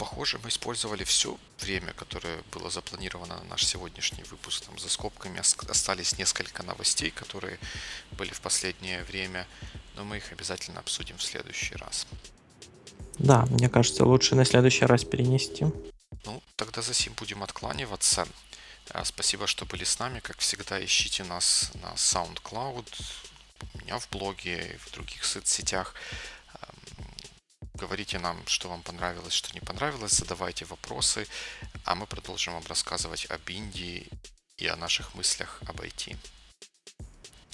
Похоже, 0.02 0.40
мы 0.42 0.50
использовали 0.50 1.04
все 1.04 1.38
время, 1.60 1.94
которое 1.94 2.42
было 2.52 2.72
запланировано 2.72 3.38
на 3.38 3.44
наш 3.44 3.64
сегодняшний 3.64 4.24
выпуск. 4.24 4.66
Там 4.66 4.80
за 4.80 4.90
скобками 4.90 5.40
остались 5.70 6.18
несколько 6.18 6.64
новостей, 6.64 7.12
которые 7.12 7.60
были 8.18 8.32
в 8.32 8.42
последнее 8.42 9.04
время, 9.04 9.46
но 9.96 10.04
мы 10.04 10.18
их 10.18 10.32
обязательно 10.32 10.80
обсудим 10.80 11.18
в 11.18 11.22
следующий 11.22 11.76
раз. 11.76 12.08
Да, 13.20 13.46
мне 13.52 13.70
кажется, 13.70 14.04
лучше 14.04 14.34
на 14.34 14.44
следующий 14.44 14.86
раз 14.86 15.04
перенести. 15.04 15.66
Ну, 16.26 16.42
тогда 16.56 16.82
за 16.82 16.96
сим 16.96 17.14
будем 17.14 17.44
откланиваться. 17.44 18.28
А, 18.90 19.06
спасибо, 19.06 19.46
что 19.46 19.68
были 19.68 19.84
с 19.84 20.00
нами. 20.00 20.20
Как 20.20 20.40
всегда, 20.40 20.84
ищите 20.84 21.24
нас 21.26 21.70
на 21.76 21.94
SoundCloud, 21.94 22.88
у 23.76 23.78
меня 23.78 24.00
в 24.00 24.10
блоге 24.10 24.74
и 24.74 24.78
в 24.78 24.92
других 24.94 25.24
соцсетях. 25.24 25.94
Говорите 27.82 28.20
нам, 28.20 28.38
что 28.46 28.70
вам 28.70 28.84
понравилось, 28.84 29.34
что 29.34 29.52
не 29.56 29.60
понравилось, 29.60 30.12
задавайте 30.12 30.65
вопросы, 30.65 31.26
а 31.84 31.96
мы 31.96 32.06
продолжим 32.06 32.54
вам 32.54 32.63
рассказывать 32.67 33.26
об 33.32 33.50
Индии 33.50 34.08
и 34.58 34.67
о 34.67 34.76
наших 34.76 35.15
мыслях 35.15 35.60
об 35.65 35.82
IT. 35.82 36.15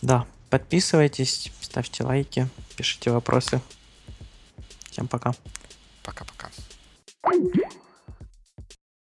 Да, 0.01 0.27
подписывайтесь, 0.49 1.49
ставьте 1.61 2.03
лайки, 2.03 2.49
пишите 2.75 3.09
вопросы. 3.09 3.61
Всем 4.91 5.07
пока. 5.07 5.33
Пока-пока. 6.03 6.51